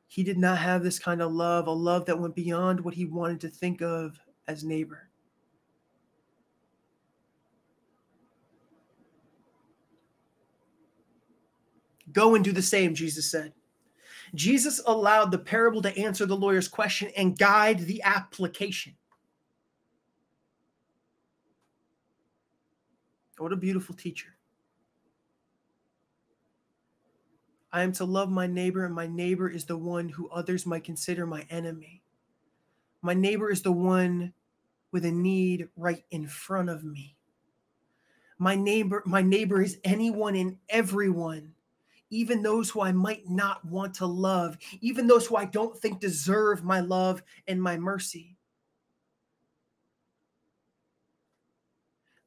He 0.07 0.23
did 0.23 0.37
not 0.37 0.59
have 0.59 0.83
this 0.83 0.99
kind 0.99 1.19
of 1.19 1.33
love, 1.33 1.65
a 1.65 1.71
love 1.71 2.05
that 2.05 2.19
went 2.19 2.35
beyond 2.35 2.79
what 2.79 2.93
he 2.93 3.05
wanted 3.05 3.41
to 3.41 3.49
think 3.49 3.81
of 3.81 4.19
as 4.47 4.63
neighbor. 4.63 5.09
Go 12.11 12.35
and 12.35 12.43
do 12.43 12.51
the 12.51 12.61
same, 12.61 12.95
Jesus 12.95 13.29
said. 13.29 13.53
Jesus 14.33 14.81
allowed 14.85 15.31
the 15.31 15.37
parable 15.37 15.81
to 15.81 15.97
answer 15.97 16.25
the 16.25 16.35
lawyer's 16.35 16.67
question 16.67 17.11
and 17.15 17.37
guide 17.37 17.79
the 17.79 18.01
application. 18.03 18.95
What 23.37 23.53
a 23.53 23.57
beautiful 23.57 23.95
teacher. 23.95 24.29
I 27.71 27.83
am 27.83 27.91
to 27.93 28.05
love 28.05 28.29
my 28.29 28.47
neighbor, 28.47 28.85
and 28.85 28.95
my 28.95 29.07
neighbor 29.07 29.49
is 29.49 29.65
the 29.65 29.77
one 29.77 30.07
who 30.07 30.29
others 30.29 30.65
might 30.65 30.85
consider 30.85 31.25
my 31.25 31.45
enemy. 31.49 32.01
My 33.01 33.13
neighbor 33.13 33.51
is 33.51 33.61
the 33.61 33.73
one 33.73 34.33
with 34.93 35.03
a 35.03 35.11
need 35.11 35.67
right 35.75 36.05
in 36.09 36.27
front 36.27 36.69
of 36.69 36.85
me. 36.85 37.17
My 38.39 38.55
neighbor, 38.55 39.03
my 39.05 39.21
neighbor 39.21 39.61
is 39.61 39.77
anyone 39.83 40.35
and 40.35 40.57
everyone, 40.69 41.54
even 42.09 42.41
those 42.41 42.69
who 42.69 42.81
I 42.81 42.91
might 42.91 43.29
not 43.29 43.63
want 43.65 43.93
to 43.95 44.05
love, 44.05 44.57
even 44.81 45.07
those 45.07 45.25
who 45.25 45.35
I 45.35 45.45
don't 45.45 45.77
think 45.77 45.99
deserve 45.99 46.63
my 46.63 46.79
love 46.79 47.23
and 47.47 47.61
my 47.61 47.77
mercy. 47.77 48.34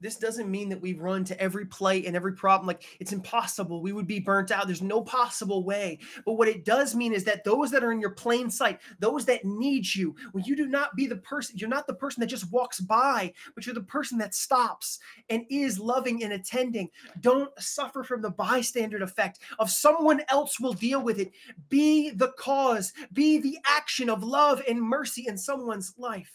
This 0.01 0.17
doesn't 0.17 0.51
mean 0.51 0.69
that 0.69 0.81
we 0.81 0.95
run 0.95 1.25
to 1.25 1.41
every 1.41 1.67
plight 1.67 2.05
and 2.07 2.15
every 2.15 2.35
problem. 2.35 2.67
Like 2.67 2.85
it's 3.01 3.13
impossible. 3.13 3.83
We 3.83 3.93
would 3.93 4.07
be 4.07 4.21
burnt 4.21 4.51
out. 4.51 4.67
There's 4.67 4.83
no 4.83 5.03
possible 5.03 5.65
way. 5.65 5.99
But 6.25 6.35
what 6.35 6.49
it 6.49 6.65
does 6.65 6.95
mean 6.95 7.13
is 7.13 7.25
that 7.25 7.45
those 7.45 7.71
that 7.71 7.83
are 7.83 7.93
in 7.93 8.01
your 8.01 8.11
plain 8.11 8.51
sight 8.51 8.81
those 9.01 9.25
that 9.27 9.45
need 9.45 9.95
you 9.95 10.15
when 10.33 10.45
you 10.45 10.57
do 10.57 10.67
not 10.67 10.95
be 10.97 11.07
the 11.07 11.17
person 11.17 11.57
you're 11.59 11.69
not 11.69 11.87
the 11.87 11.95
person 11.95 12.21
that 12.21 12.27
just 12.27 12.51
walks 12.51 12.81
by 12.81 13.33
but 13.55 13.67
you're 13.67 13.75
the 13.75 13.81
person 13.83 14.19
that 14.19 14.35
stops 14.35 14.99
and 15.31 15.45
is 15.51 15.79
loving 15.79 16.23
and 16.23 16.33
attending. 16.33 16.89
Don't 17.21 17.51
suffer 17.61 18.05
from 18.05 18.23
the 18.23 18.31
bystander 18.31 19.03
effect 19.03 19.41
of 19.59 19.71
someone 19.71 20.23
else 20.29 20.61
will 20.61 20.73
deal 20.73 21.03
with 21.03 21.19
it. 21.19 21.33
Be 21.69 22.11
the 22.11 22.33
cause. 22.39 22.93
Be 23.13 23.39
the 23.39 23.59
action 23.67 24.09
of 24.09 24.23
love 24.23 24.63
and 24.69 24.81
mercy 24.81 25.27
in 25.27 25.37
someone's 25.37 25.95
life 25.99 26.31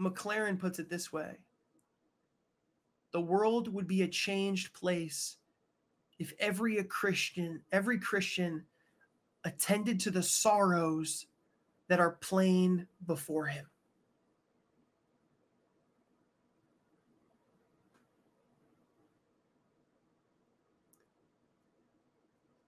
Maclaren 0.00 0.58
puts 0.58 0.78
it 0.78 0.88
this 0.88 1.12
way 1.12 1.36
The 3.12 3.20
world 3.20 3.72
would 3.72 3.86
be 3.86 4.02
a 4.02 4.08
changed 4.08 4.72
place 4.72 5.36
if 6.18 6.32
every 6.38 6.82
Christian, 6.84 7.62
every 7.70 7.98
Christian 7.98 8.64
attended 9.44 10.00
to 10.00 10.10
the 10.10 10.22
sorrows 10.22 11.26
that 11.88 12.00
are 12.00 12.12
plain 12.12 12.86
before 13.06 13.46
him. 13.46 13.66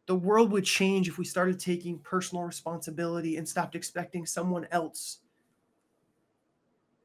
The 0.07 0.17
world 0.17 0.51
would 0.51 0.65
change 0.65 1.09
if 1.09 1.17
we 1.17 1.25
started 1.25 1.59
taking 1.59 1.99
personal 1.99 2.45
responsibility 2.45 3.37
and 3.37 3.49
stopped 3.49 3.75
expecting 3.75 4.27
someone 4.27 4.67
else 4.71 5.22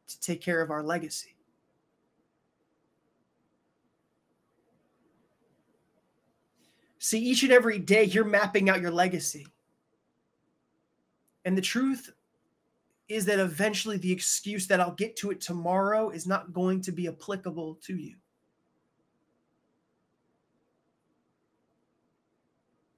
to 0.08 0.20
take 0.20 0.42
care 0.42 0.62
of 0.62 0.72
our 0.72 0.84
legacy. 0.84 1.36
See, 7.00 7.20
each 7.20 7.44
and 7.44 7.52
every 7.52 7.80
day 7.80 8.04
you're 8.04 8.26
mapping 8.26 8.70
out 8.70 8.82
your 8.82 8.92
legacy. 8.92 9.48
And 11.46 11.58
the 11.58 11.62
truth 11.62 12.12
is 13.08 13.26
that 13.26 13.40
eventually 13.40 13.98
the 13.98 14.12
excuse 14.12 14.68
that 14.68 14.82
I'll 14.82 14.92
get 14.92 15.16
to 15.18 15.32
it 15.32 15.40
tomorrow 15.40 16.10
is 16.10 16.28
not 16.28 16.52
going 16.52 16.82
to 16.82 16.92
be 16.92 17.08
applicable 17.08 17.80
to 17.84 17.96
you. 17.96 18.16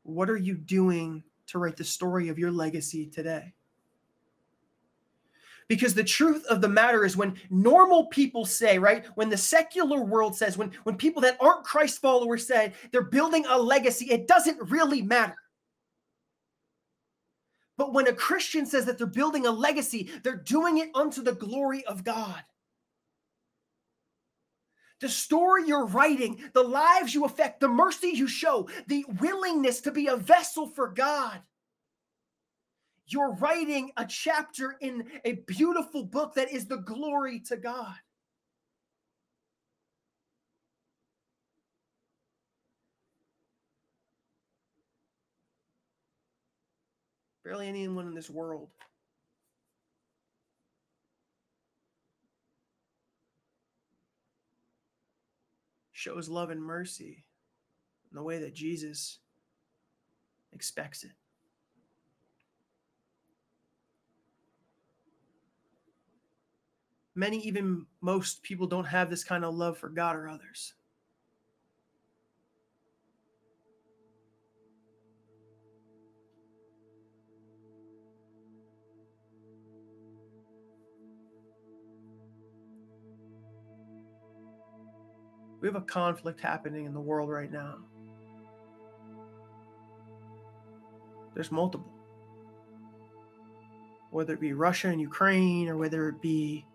What 0.04 0.30
are 0.30 0.38
you 0.38 0.56
doing 0.56 1.24
to 1.48 1.60
write 1.60 1.78
the 1.78 1.84
story 1.84 2.30
of 2.30 2.40
your 2.40 2.52
legacy 2.52 3.06
today? 3.06 3.54
Because 5.70 5.94
the 5.94 6.04
truth 6.04 6.44
of 6.48 6.60
the 6.60 6.68
matter 6.68 7.06
is 7.06 7.16
when 7.16 7.38
normal 7.50 8.08
people 8.08 8.46
say 8.46 8.78
right 8.78 9.06
when 9.16 9.30
the 9.30 9.38
secular 9.38 10.02
world 10.04 10.36
says 10.36 10.58
when 10.58 10.72
when 10.84 10.98
people 10.98 11.22
that 11.22 11.38
aren't 11.40 11.64
christ 11.64 12.02
followers 12.02 12.46
say 12.46 12.74
they're 12.92 13.04
building 13.04 13.46
a 13.48 13.58
legacy 13.58 14.06
it 14.12 14.28
doesn't 14.28 14.70
really 14.70 15.02
matter 15.02 15.38
But 17.80 17.94
when 17.94 18.10
a 18.10 18.14
Christian 18.14 18.66
says 18.66 18.84
that 18.86 18.98
they're 18.98 19.08
building 19.08 19.48
a 19.48 19.52
legacy, 19.52 20.12
they're 20.22 20.36
doing 20.36 20.80
it 20.80 20.90
unto 20.94 21.24
the 21.24 21.32
glory 21.32 21.86
of 21.86 22.04
God. 22.04 22.44
The 25.00 25.08
story 25.08 25.66
you're 25.66 25.86
writing, 25.86 26.42
the 26.52 26.62
lives 26.62 27.16
you 27.16 27.24
affect, 27.24 27.62
the 27.62 27.70
mercy 27.70 28.10
you 28.10 28.28
show, 28.28 28.68
the 28.88 29.06
willingness 29.22 29.80
to 29.82 29.92
be 29.92 30.08
a 30.08 30.18
vessel 30.18 30.68
for 30.68 30.90
God. 30.90 31.40
You're 33.12 33.34
writing 33.34 33.92
a 33.98 34.06
chapter 34.06 34.78
in 34.80 35.06
a 35.26 35.34
beautiful 35.48 36.04
book 36.04 36.36
that 36.36 36.52
is 36.52 36.68
the 36.68 36.78
glory 36.78 37.40
to 37.48 37.58
God. 37.58 37.96
Barely 47.44 47.68
anyone 47.68 48.06
in 48.06 48.14
this 48.14 48.30
world 48.30 48.70
shows 55.94 56.30
love 56.30 56.52
and 56.52 56.62
mercy 56.62 57.26
in 58.12 58.16
the 58.16 58.24
way 58.24 58.38
that 58.38 58.54
Jesus 58.54 59.18
expects 60.54 61.04
it. 61.04 61.19
Many, 67.20 67.40
even 67.40 67.86
most 68.00 68.44
people, 68.44 68.66
don't 68.66 68.86
have 68.86 69.10
this 69.10 69.26
kind 69.26 69.44
of 69.44 69.54
love 69.54 69.78
for 69.78 69.90
God 69.90 70.16
or 70.16 70.30
others. 70.30 70.74
We 85.60 85.68
have 85.68 85.76
a 85.76 85.82
conflict 85.82 86.40
happening 86.40 86.86
in 86.86 86.94
the 86.94 87.02
world 87.02 87.30
right 87.30 87.52
now. 87.52 87.80
There's 91.34 91.52
multiple. 91.52 91.92
Whether 94.10 94.36
it 94.36 94.40
be 94.40 94.54
Russia 94.54 94.88
and 94.88 95.02
Ukraine, 95.02 95.68
or 95.68 95.76
whether 95.76 96.08
it 96.08 96.22
be 96.22 96.66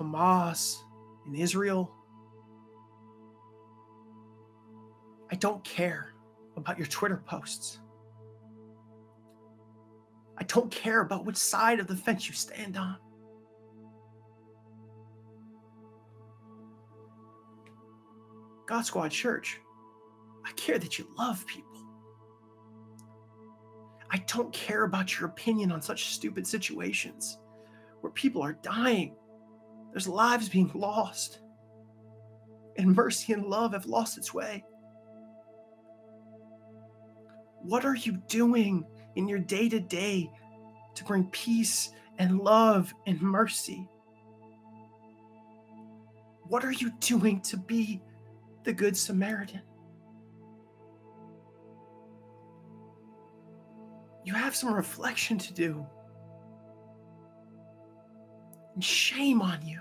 Hamas 0.00 0.82
in 1.26 1.34
Israel. 1.34 1.92
I 5.30 5.36
don't 5.36 5.62
care 5.62 6.14
about 6.56 6.78
your 6.78 6.86
Twitter 6.86 7.22
posts. 7.26 7.80
I 10.38 10.44
don't 10.44 10.70
care 10.70 11.02
about 11.02 11.26
which 11.26 11.36
side 11.36 11.80
of 11.80 11.86
the 11.86 11.96
fence 11.96 12.26
you 12.26 12.34
stand 12.34 12.76
on. 12.76 12.96
God 18.66 18.86
Squad 18.86 19.10
Church, 19.10 19.60
I 20.46 20.52
care 20.52 20.78
that 20.78 20.98
you 20.98 21.06
love 21.18 21.44
people. 21.46 21.66
I 24.12 24.18
don't 24.26 24.52
care 24.52 24.84
about 24.84 25.18
your 25.18 25.28
opinion 25.28 25.70
on 25.70 25.82
such 25.82 26.14
stupid 26.14 26.46
situations 26.46 27.38
where 28.00 28.12
people 28.12 28.42
are 28.42 28.54
dying. 28.62 29.14
There's 29.90 30.08
lives 30.08 30.48
being 30.48 30.70
lost. 30.74 31.40
And 32.76 32.94
mercy 32.94 33.32
and 33.32 33.44
love 33.44 33.72
have 33.72 33.86
lost 33.86 34.16
its 34.16 34.32
way. 34.32 34.64
What 37.62 37.84
are 37.84 37.96
you 37.96 38.12
doing 38.28 38.84
in 39.16 39.28
your 39.28 39.38
day 39.38 39.68
to 39.68 39.80
day 39.80 40.30
to 40.94 41.04
bring 41.04 41.24
peace 41.26 41.90
and 42.18 42.38
love 42.38 42.92
and 43.06 43.20
mercy? 43.20 43.88
What 46.44 46.64
are 46.64 46.72
you 46.72 46.90
doing 47.00 47.40
to 47.42 47.56
be 47.56 48.02
the 48.64 48.72
Good 48.72 48.96
Samaritan. 48.96 49.62
You 54.24 54.34
have 54.34 54.54
some 54.54 54.72
reflection 54.72 55.38
to 55.38 55.52
do. 55.52 55.86
And 58.74 58.84
shame 58.84 59.42
on 59.42 59.64
you. 59.66 59.80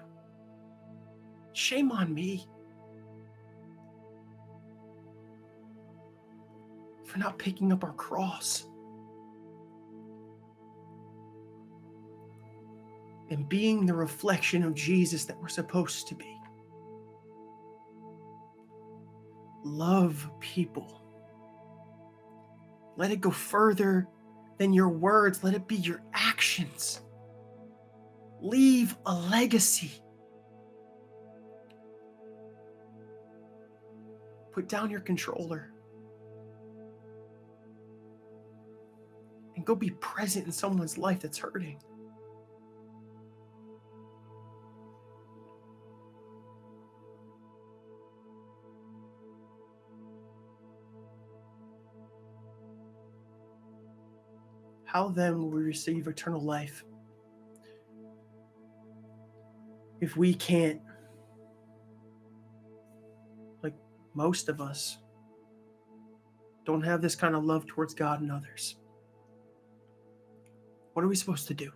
Shame 1.54 1.92
on 1.92 2.14
me 2.14 2.48
for 7.06 7.18
not 7.18 7.38
picking 7.38 7.72
up 7.72 7.84
our 7.84 7.94
cross 7.94 8.66
and 13.30 13.48
being 13.48 13.86
the 13.86 13.94
reflection 13.94 14.64
of 14.64 14.74
Jesus 14.74 15.26
that 15.26 15.40
we're 15.40 15.48
supposed 15.48 16.08
to 16.08 16.16
be. 16.16 16.40
love 19.64 20.30
people. 20.40 21.02
Let 22.98 23.12
it 23.12 23.22
go 23.22 23.32
further 23.32 24.08
than 24.58 24.74
your 24.74 24.90
words, 24.90 25.44
let 25.44 25.54
it 25.54 25.68
be 25.68 25.78
your 25.78 26.02
actions. 26.14 27.02
Leave 28.42 28.96
a 29.06 29.14
legacy. 29.14 29.92
Put 34.54 34.68
down 34.68 34.90
your 34.90 35.02
controller 35.02 35.72
and 39.56 39.66
go 39.66 39.76
be 39.76 39.92
present 39.92 40.46
in 40.46 40.52
someone's 40.52 40.98
life 40.98 41.20
that's 41.22 41.38
hurting. 41.38 41.80
how 54.92 55.08
then 55.08 55.38
will 55.38 55.52
we 55.52 55.62
receive 55.62 56.08
eternal 56.08 56.42
life 56.42 56.84
if 60.02 60.16
we 60.16 60.34
can't, 60.34 60.82
like 63.62 63.76
most 64.14 64.50
of 64.50 64.62
us, 64.62 65.00
don't 66.66 66.82
have 66.82 67.02
this 67.02 67.16
kind 67.16 67.36
of 67.36 67.44
love 67.44 67.66
towards 67.66 67.94
God 67.94 68.22
and 68.22 68.32
others? 68.32 68.76
What 70.94 71.04
are 71.04 71.08
we 71.08 71.16
supposed 71.16 71.48
to 71.48 71.54
do? 71.54 71.72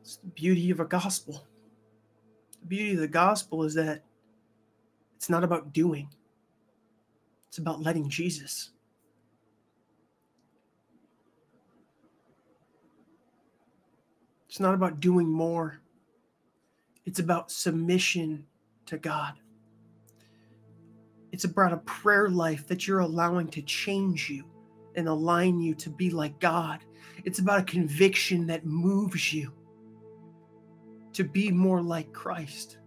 It's 0.00 0.16
the 0.16 0.28
beauty 0.28 0.70
of 0.70 0.80
a 0.80 0.84
gospel. 0.84 1.46
The 2.60 2.66
beauty 2.66 2.92
of 2.94 3.00
the 3.00 3.08
gospel 3.08 3.64
is 3.64 3.74
that 3.74 4.04
it's 5.16 5.28
not 5.28 5.44
about 5.44 5.72
doing, 5.72 6.08
it's 7.48 7.58
about 7.58 7.82
letting 7.82 8.08
Jesus. 8.08 8.70
It's 14.56 14.60
not 14.62 14.72
about 14.72 15.00
doing 15.00 15.28
more, 15.28 15.82
it's 17.04 17.18
about 17.18 17.50
submission 17.50 18.46
to 18.86 18.96
God. 18.96 19.34
It's 21.30 21.44
about 21.44 21.74
a 21.74 21.76
prayer 21.76 22.30
life 22.30 22.66
that 22.68 22.88
you're 22.88 23.00
allowing 23.00 23.48
to 23.48 23.60
change 23.60 24.30
you 24.30 24.46
and 24.94 25.08
align 25.08 25.60
you 25.60 25.74
to 25.74 25.90
be 25.90 26.08
like 26.08 26.40
God. 26.40 26.80
It's 27.26 27.38
about 27.38 27.60
a 27.60 27.64
conviction 27.64 28.46
that 28.46 28.64
moves 28.64 29.30
you 29.30 29.52
to 31.12 31.22
be 31.22 31.50
more 31.50 31.82
like 31.82 32.10
Christ. 32.14 32.78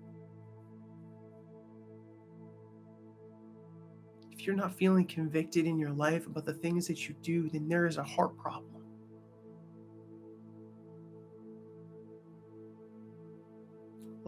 If 4.31 4.47
you're 4.47 4.55
not 4.55 4.73
feeling 4.73 5.05
convicted 5.05 5.67
in 5.67 5.77
your 5.77 5.91
life 5.91 6.25
about 6.25 6.45
the 6.45 6.53
things 6.55 6.87
that 6.87 7.07
you 7.07 7.13
do, 7.21 7.47
then 7.47 7.67
there 7.67 7.85
is 7.85 7.97
a 7.97 8.03
heart 8.03 8.35
problem. 8.39 8.78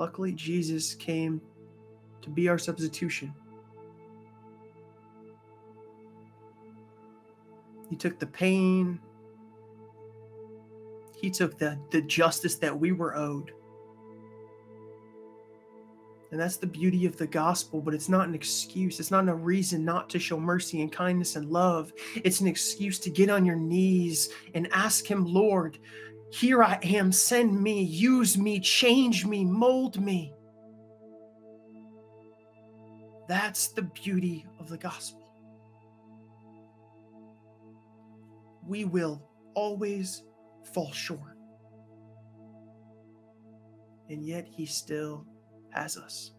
Luckily, 0.01 0.31
Jesus 0.31 0.95
came 0.95 1.39
to 2.23 2.31
be 2.31 2.49
our 2.49 2.57
substitution. 2.57 3.31
He 7.87 7.95
took 7.95 8.17
the 8.17 8.25
pain, 8.25 8.99
He 11.15 11.29
took 11.29 11.59
the, 11.59 11.77
the 11.91 12.01
justice 12.01 12.55
that 12.55 12.75
we 12.75 12.93
were 12.93 13.15
owed. 13.15 13.51
And 16.31 16.39
that's 16.39 16.57
the 16.57 16.65
beauty 16.65 17.05
of 17.05 17.15
the 17.17 17.27
gospel, 17.27 17.79
but 17.79 17.93
it's 17.93 18.09
not 18.09 18.27
an 18.27 18.33
excuse. 18.33 18.99
It's 18.99 19.11
not 19.11 19.29
a 19.29 19.35
reason 19.35 19.85
not 19.85 20.09
to 20.09 20.17
show 20.17 20.39
mercy 20.39 20.81
and 20.81 20.91
kindness 20.91 21.35
and 21.35 21.51
love. 21.51 21.93
It's 22.15 22.41
an 22.41 22.47
excuse 22.47 22.97
to 23.01 23.11
get 23.11 23.29
on 23.29 23.45
your 23.45 23.55
knees 23.55 24.29
and 24.55 24.67
ask 24.71 25.05
Him, 25.05 25.25
Lord, 25.25 25.77
here 26.31 26.63
I 26.63 26.79
am, 26.83 27.11
send 27.11 27.61
me, 27.61 27.83
use 27.83 28.37
me, 28.37 28.59
change 28.59 29.25
me, 29.25 29.45
mold 29.45 30.01
me. 30.01 30.33
That's 33.27 33.69
the 33.69 33.83
beauty 33.83 34.45
of 34.59 34.69
the 34.69 34.77
gospel. 34.77 35.21
we 38.71 38.85
will 38.85 39.21
always 39.53 40.23
fall 40.73 40.93
short. 40.93 41.37
And 44.09 44.25
yet 44.25 44.47
he 44.47 44.65
still 44.65 45.25
has 45.71 45.97
us. 45.97 46.31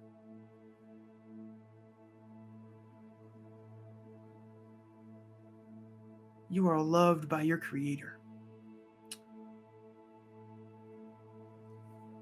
You 6.49 6.69
are 6.69 6.81
loved 6.81 7.29
by 7.29 7.43
your 7.43 7.59
Creator. 7.59 8.19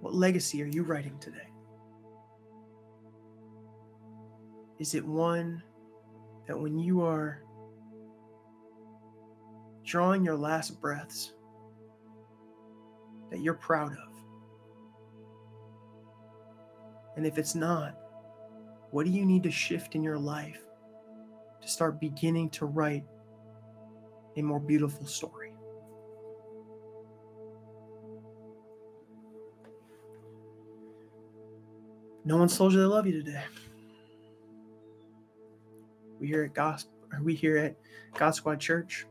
What 0.01 0.14
legacy 0.14 0.62
are 0.62 0.66
you 0.66 0.82
writing 0.82 1.18
today? 1.18 1.48
Is 4.78 4.94
it 4.94 5.05
one 5.05 5.62
that 6.46 6.59
when 6.59 6.78
you 6.78 7.03
are 7.03 7.42
drawing 9.84 10.24
your 10.24 10.36
last 10.36 10.80
breaths, 10.80 11.34
that 13.30 13.40
you're 13.40 13.55
proud 13.55 13.92
of? 13.92 14.11
And 17.16 17.26
if 17.26 17.36
it's 17.36 17.55
not, 17.55 17.94
what 18.90 19.05
do 19.05 19.12
you 19.12 19.26
need 19.26 19.42
to 19.42 19.51
shift 19.51 19.94
in 19.94 20.03
your 20.03 20.18
life 20.18 20.61
to 21.61 21.68
start 21.68 22.01
beginning 22.01 22.48
to 22.51 22.64
write 22.64 23.05
a 24.36 24.42
more 24.42 24.61
beautiful 24.61 25.07
story? 25.07 25.39
No 32.31 32.37
one's 32.37 32.57
told 32.57 32.72
you 32.72 32.78
they 32.78 32.85
love 32.85 33.09
you 33.09 33.24
today. 33.24 33.43
We 36.20 36.28
here 36.28 36.45
at 36.45 36.55
Gospel, 36.55 36.93
we 37.24 37.35
here 37.35 37.57
at 37.57 37.76
God 38.16 38.37
Squad 38.37 38.61
Church, 38.61 39.05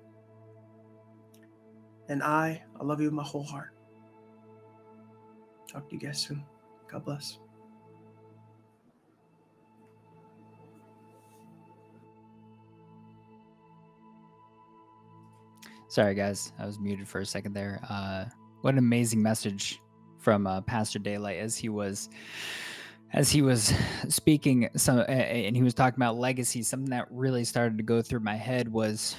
and 2.07 2.23
I, 2.23 2.63
I 2.79 2.83
love 2.85 3.01
you 3.01 3.07
with 3.07 3.13
my 3.13 3.23
whole 3.23 3.43
heart. 3.43 3.73
Talk 5.69 5.89
to 5.89 5.95
you 5.95 5.99
guys 5.99 6.17
soon. 6.19 6.45
God 6.89 7.03
bless. 7.03 7.39
Sorry, 15.89 16.15
guys, 16.15 16.53
I 16.57 16.65
was 16.65 16.79
muted 16.79 17.05
for 17.05 17.19
a 17.19 17.25
second 17.25 17.51
there. 17.51 17.81
Uh, 17.89 18.27
what 18.61 18.75
an 18.75 18.77
amazing 18.77 19.21
message 19.21 19.81
from 20.19 20.47
uh, 20.47 20.61
Pastor 20.61 20.99
Daelyte 20.99 21.41
as 21.41 21.57
he 21.57 21.67
was 21.67 22.07
as 23.13 23.29
he 23.29 23.41
was 23.41 23.73
speaking 24.07 24.69
some 24.75 24.99
and 25.07 25.55
he 25.55 25.63
was 25.63 25.73
talking 25.73 25.97
about 25.97 26.17
legacy 26.17 26.61
something 26.61 26.89
that 26.89 27.07
really 27.09 27.43
started 27.43 27.77
to 27.77 27.83
go 27.83 28.01
through 28.01 28.19
my 28.19 28.35
head 28.35 28.71
was 28.71 29.15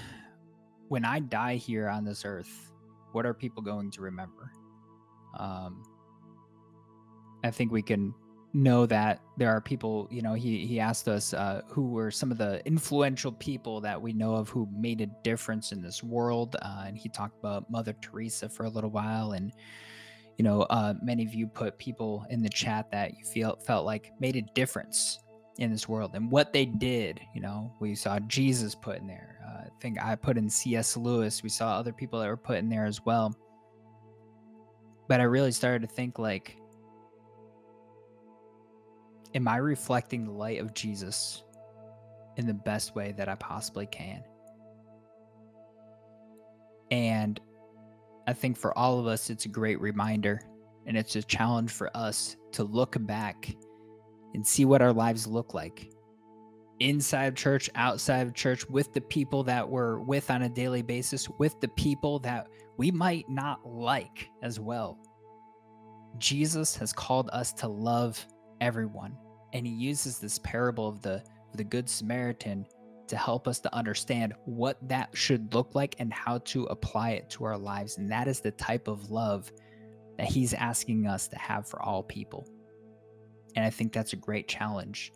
when 0.88 1.04
i 1.04 1.18
die 1.18 1.56
here 1.56 1.88
on 1.88 2.04
this 2.04 2.24
earth 2.24 2.70
what 3.12 3.26
are 3.26 3.34
people 3.34 3.62
going 3.62 3.90
to 3.90 4.02
remember? 4.02 4.52
Um, 5.38 5.82
i 7.42 7.50
think 7.50 7.72
we 7.72 7.82
can 7.82 8.14
know 8.52 8.84
that 8.84 9.20
there 9.36 9.48
are 9.48 9.60
people 9.60 10.08
you 10.10 10.22
know 10.22 10.34
he 10.34 10.66
he 10.66 10.80
asked 10.80 11.06
us 11.06 11.32
uh, 11.34 11.62
who 11.68 11.88
were 11.90 12.10
some 12.10 12.32
of 12.32 12.38
the 12.38 12.64
influential 12.66 13.30
people 13.32 13.80
that 13.80 14.00
we 14.00 14.12
know 14.12 14.34
of 14.34 14.48
who 14.48 14.68
made 14.72 15.00
a 15.00 15.06
difference 15.22 15.70
in 15.70 15.80
this 15.80 16.02
world 16.02 16.56
uh, 16.62 16.84
and 16.84 16.98
he 16.98 17.08
talked 17.08 17.38
about 17.38 17.70
mother 17.70 17.94
teresa 18.02 18.48
for 18.48 18.64
a 18.64 18.68
little 18.68 18.90
while 18.90 19.32
and 19.32 19.52
you 20.40 20.44
know, 20.44 20.62
uh, 20.70 20.94
many 21.02 21.22
of 21.22 21.34
you 21.34 21.46
put 21.46 21.76
people 21.76 22.24
in 22.30 22.40
the 22.40 22.48
chat 22.48 22.90
that 22.92 23.10
you 23.18 23.26
feel 23.26 23.58
felt 23.66 23.84
like 23.84 24.10
made 24.20 24.36
a 24.36 24.42
difference 24.54 25.18
in 25.58 25.70
this 25.70 25.86
world 25.86 26.12
and 26.14 26.30
what 26.30 26.50
they 26.50 26.64
did. 26.64 27.20
You 27.34 27.42
know, 27.42 27.74
we 27.78 27.94
saw 27.94 28.18
Jesus 28.20 28.74
put 28.74 28.96
in 28.96 29.06
there. 29.06 29.38
Uh, 29.46 29.64
I 29.64 29.68
think 29.82 30.02
I 30.02 30.14
put 30.14 30.38
in 30.38 30.48
C.S. 30.48 30.96
Lewis. 30.96 31.42
We 31.42 31.50
saw 31.50 31.76
other 31.76 31.92
people 31.92 32.18
that 32.20 32.26
were 32.26 32.38
put 32.38 32.56
in 32.56 32.70
there 32.70 32.86
as 32.86 33.04
well. 33.04 33.36
But 35.08 35.20
I 35.20 35.24
really 35.24 35.52
started 35.52 35.86
to 35.86 35.94
think 35.94 36.18
like, 36.18 36.56
am 39.34 39.46
I 39.46 39.58
reflecting 39.58 40.24
the 40.24 40.32
light 40.32 40.58
of 40.58 40.72
Jesus 40.72 41.42
in 42.38 42.46
the 42.46 42.54
best 42.54 42.94
way 42.94 43.12
that 43.18 43.28
I 43.28 43.34
possibly 43.34 43.84
can? 43.84 44.24
And 46.90 47.38
I 48.26 48.32
think 48.32 48.56
for 48.56 48.76
all 48.76 48.98
of 48.98 49.06
us, 49.06 49.30
it's 49.30 49.46
a 49.46 49.48
great 49.48 49.80
reminder 49.80 50.40
and 50.86 50.96
it's 50.96 51.16
a 51.16 51.22
challenge 51.22 51.70
for 51.70 51.94
us 51.96 52.36
to 52.52 52.64
look 52.64 52.96
back 53.00 53.54
and 54.34 54.46
see 54.46 54.64
what 54.64 54.82
our 54.82 54.92
lives 54.92 55.26
look 55.26 55.54
like 55.54 55.90
inside 56.80 57.26
of 57.26 57.34
church, 57.34 57.70
outside 57.74 58.26
of 58.26 58.34
church, 58.34 58.68
with 58.68 58.92
the 58.92 59.00
people 59.00 59.44
that 59.44 59.68
we're 59.68 59.98
with 60.00 60.30
on 60.30 60.42
a 60.42 60.48
daily 60.48 60.82
basis, 60.82 61.28
with 61.38 61.60
the 61.60 61.68
people 61.68 62.18
that 62.20 62.48
we 62.78 62.90
might 62.90 63.28
not 63.28 63.60
like 63.66 64.28
as 64.42 64.58
well. 64.58 64.98
Jesus 66.18 66.74
has 66.76 66.92
called 66.92 67.30
us 67.32 67.52
to 67.52 67.68
love 67.68 68.26
everyone, 68.60 69.16
and 69.52 69.66
he 69.66 69.72
uses 69.72 70.18
this 70.18 70.38
parable 70.38 70.88
of 70.88 71.02
the 71.02 71.22
of 71.50 71.56
the 71.56 71.64
good 71.64 71.88
Samaritan 71.88 72.64
to 73.10 73.16
help 73.16 73.46
us 73.46 73.60
to 73.60 73.74
understand 73.74 74.34
what 74.44 74.78
that 74.88 75.10
should 75.12 75.52
look 75.52 75.74
like 75.74 75.96
and 75.98 76.12
how 76.12 76.38
to 76.38 76.64
apply 76.64 77.10
it 77.10 77.28
to 77.30 77.44
our 77.44 77.58
lives. 77.58 77.98
And 77.98 78.10
that 78.10 78.28
is 78.28 78.40
the 78.40 78.52
type 78.52 78.88
of 78.88 79.10
love 79.10 79.52
that 80.16 80.26
He's 80.26 80.54
asking 80.54 81.06
us 81.06 81.28
to 81.28 81.38
have 81.38 81.68
for 81.68 81.82
all 81.82 82.02
people. 82.02 82.48
And 83.56 83.64
I 83.64 83.70
think 83.70 83.92
that's 83.92 84.12
a 84.12 84.16
great 84.16 84.48
challenge. 84.48 85.12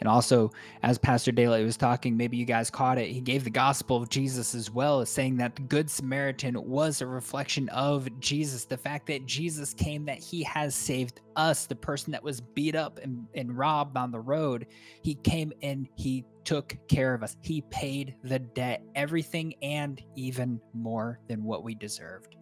And 0.00 0.08
also, 0.08 0.50
as 0.82 0.98
Pastor 0.98 1.32
Daelyte 1.32 1.64
was 1.64 1.76
talking, 1.76 2.16
maybe 2.16 2.36
you 2.36 2.44
guys 2.44 2.70
caught 2.70 2.98
it. 2.98 3.08
He 3.08 3.20
gave 3.20 3.44
the 3.44 3.50
gospel 3.50 3.96
of 3.96 4.10
Jesus 4.10 4.54
as 4.54 4.70
well, 4.70 5.04
saying 5.06 5.38
that 5.38 5.56
the 5.56 5.62
Good 5.62 5.90
Samaritan 5.90 6.62
was 6.62 7.00
a 7.00 7.06
reflection 7.06 7.68
of 7.70 8.08
Jesus. 8.20 8.66
The 8.66 8.76
fact 8.76 9.06
that 9.06 9.24
Jesus 9.24 9.72
came, 9.72 10.04
that 10.04 10.18
he 10.18 10.42
has 10.42 10.74
saved 10.74 11.22
us, 11.34 11.66
the 11.66 11.76
person 11.76 12.12
that 12.12 12.22
was 12.22 12.40
beat 12.40 12.76
up 12.76 12.98
and, 13.02 13.26
and 13.34 13.56
robbed 13.56 13.96
on 13.96 14.10
the 14.10 14.20
road. 14.20 14.66
He 15.02 15.14
came 15.14 15.52
and 15.62 15.88
he 15.94 16.24
took 16.44 16.76
care 16.88 17.14
of 17.14 17.22
us. 17.22 17.36
He 17.42 17.62
paid 17.70 18.14
the 18.22 18.38
debt, 18.38 18.82
everything 18.94 19.54
and 19.62 20.00
even 20.14 20.60
more 20.74 21.20
than 21.28 21.42
what 21.42 21.64
we 21.64 21.74
deserved. 21.74 22.36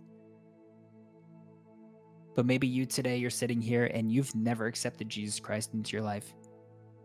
But 2.34 2.46
maybe 2.46 2.66
you 2.66 2.84
today, 2.84 3.16
you're 3.16 3.30
sitting 3.30 3.60
here 3.60 3.84
and 3.94 4.10
you've 4.10 4.34
never 4.34 4.66
accepted 4.66 5.08
Jesus 5.08 5.38
Christ 5.38 5.72
into 5.72 5.92
your 5.92 6.02
life, 6.02 6.34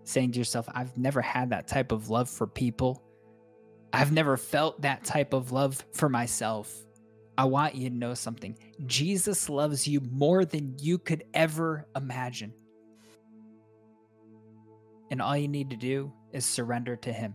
saying 0.03 0.31
to 0.33 0.39
yourself, 0.39 0.67
I've 0.73 0.97
never 0.97 1.21
had 1.21 1.51
that 1.51 1.67
type 1.67 1.91
of 1.91 2.09
love 2.09 2.29
for 2.29 2.47
people. 2.47 3.03
I've 3.91 4.11
never 4.11 4.37
felt 4.37 4.81
that 4.81 5.03
type 5.03 5.33
of 5.33 5.51
love 5.51 5.83
for 5.93 6.09
myself. 6.09 6.73
I 7.37 7.45
want 7.45 7.75
you 7.75 7.89
to 7.89 7.95
know 7.95 8.13
something 8.15 8.57
Jesus 8.85 9.49
loves 9.49 9.87
you 9.87 10.01
more 10.01 10.43
than 10.43 10.75
you 10.77 10.97
could 10.97 11.23
ever 11.33 11.87
imagine. 11.95 12.53
And 15.09 15.21
all 15.21 15.37
you 15.37 15.47
need 15.47 15.69
to 15.69 15.77
do 15.77 16.11
is 16.33 16.45
surrender 16.45 16.95
to 16.97 17.13
Him. 17.13 17.33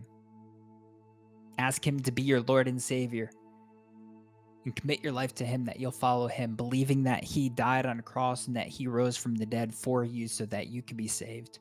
Ask 1.57 1.85
Him 1.85 1.99
to 2.01 2.11
be 2.11 2.21
your 2.21 2.41
Lord 2.41 2.67
and 2.67 2.81
Savior. 2.81 3.31
And 4.63 4.75
commit 4.75 5.03
your 5.03 5.11
life 5.11 5.33
to 5.35 5.45
Him 5.45 5.65
that 5.65 5.79
you'll 5.79 5.91
follow 5.91 6.27
Him, 6.27 6.55
believing 6.55 7.03
that 7.03 7.23
He 7.23 7.49
died 7.49 7.85
on 7.85 7.99
a 7.99 8.03
cross 8.03 8.47
and 8.47 8.55
that 8.55 8.67
He 8.67 8.87
rose 8.87 9.17
from 9.17 9.35
the 9.35 9.45
dead 9.45 9.73
for 9.73 10.03
you 10.03 10.27
so 10.27 10.45
that 10.47 10.67
you 10.67 10.81
could 10.81 10.97
be 10.97 11.07
saved. 11.07 11.59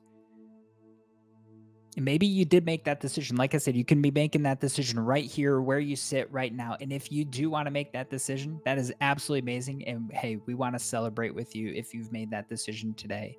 Maybe 1.96 2.26
you 2.26 2.44
did 2.44 2.66
make 2.66 2.84
that 2.84 3.00
decision. 3.00 3.36
Like 3.36 3.54
I 3.54 3.58
said, 3.58 3.76
you 3.76 3.84
can 3.84 4.02
be 4.02 4.10
making 4.10 4.42
that 4.42 4.60
decision 4.60 4.98
right 4.98 5.24
here 5.24 5.60
where 5.60 5.78
you 5.78 5.94
sit 5.94 6.30
right 6.32 6.52
now. 6.52 6.76
And 6.80 6.92
if 6.92 7.12
you 7.12 7.24
do 7.24 7.48
want 7.50 7.66
to 7.66 7.70
make 7.70 7.92
that 7.92 8.10
decision, 8.10 8.60
that 8.64 8.78
is 8.78 8.92
absolutely 9.00 9.40
amazing. 9.40 9.86
And 9.86 10.10
hey, 10.12 10.38
we 10.46 10.54
want 10.54 10.74
to 10.74 10.78
celebrate 10.78 11.34
with 11.34 11.54
you 11.54 11.72
if 11.72 11.94
you've 11.94 12.10
made 12.10 12.30
that 12.32 12.48
decision 12.48 12.94
today. 12.94 13.38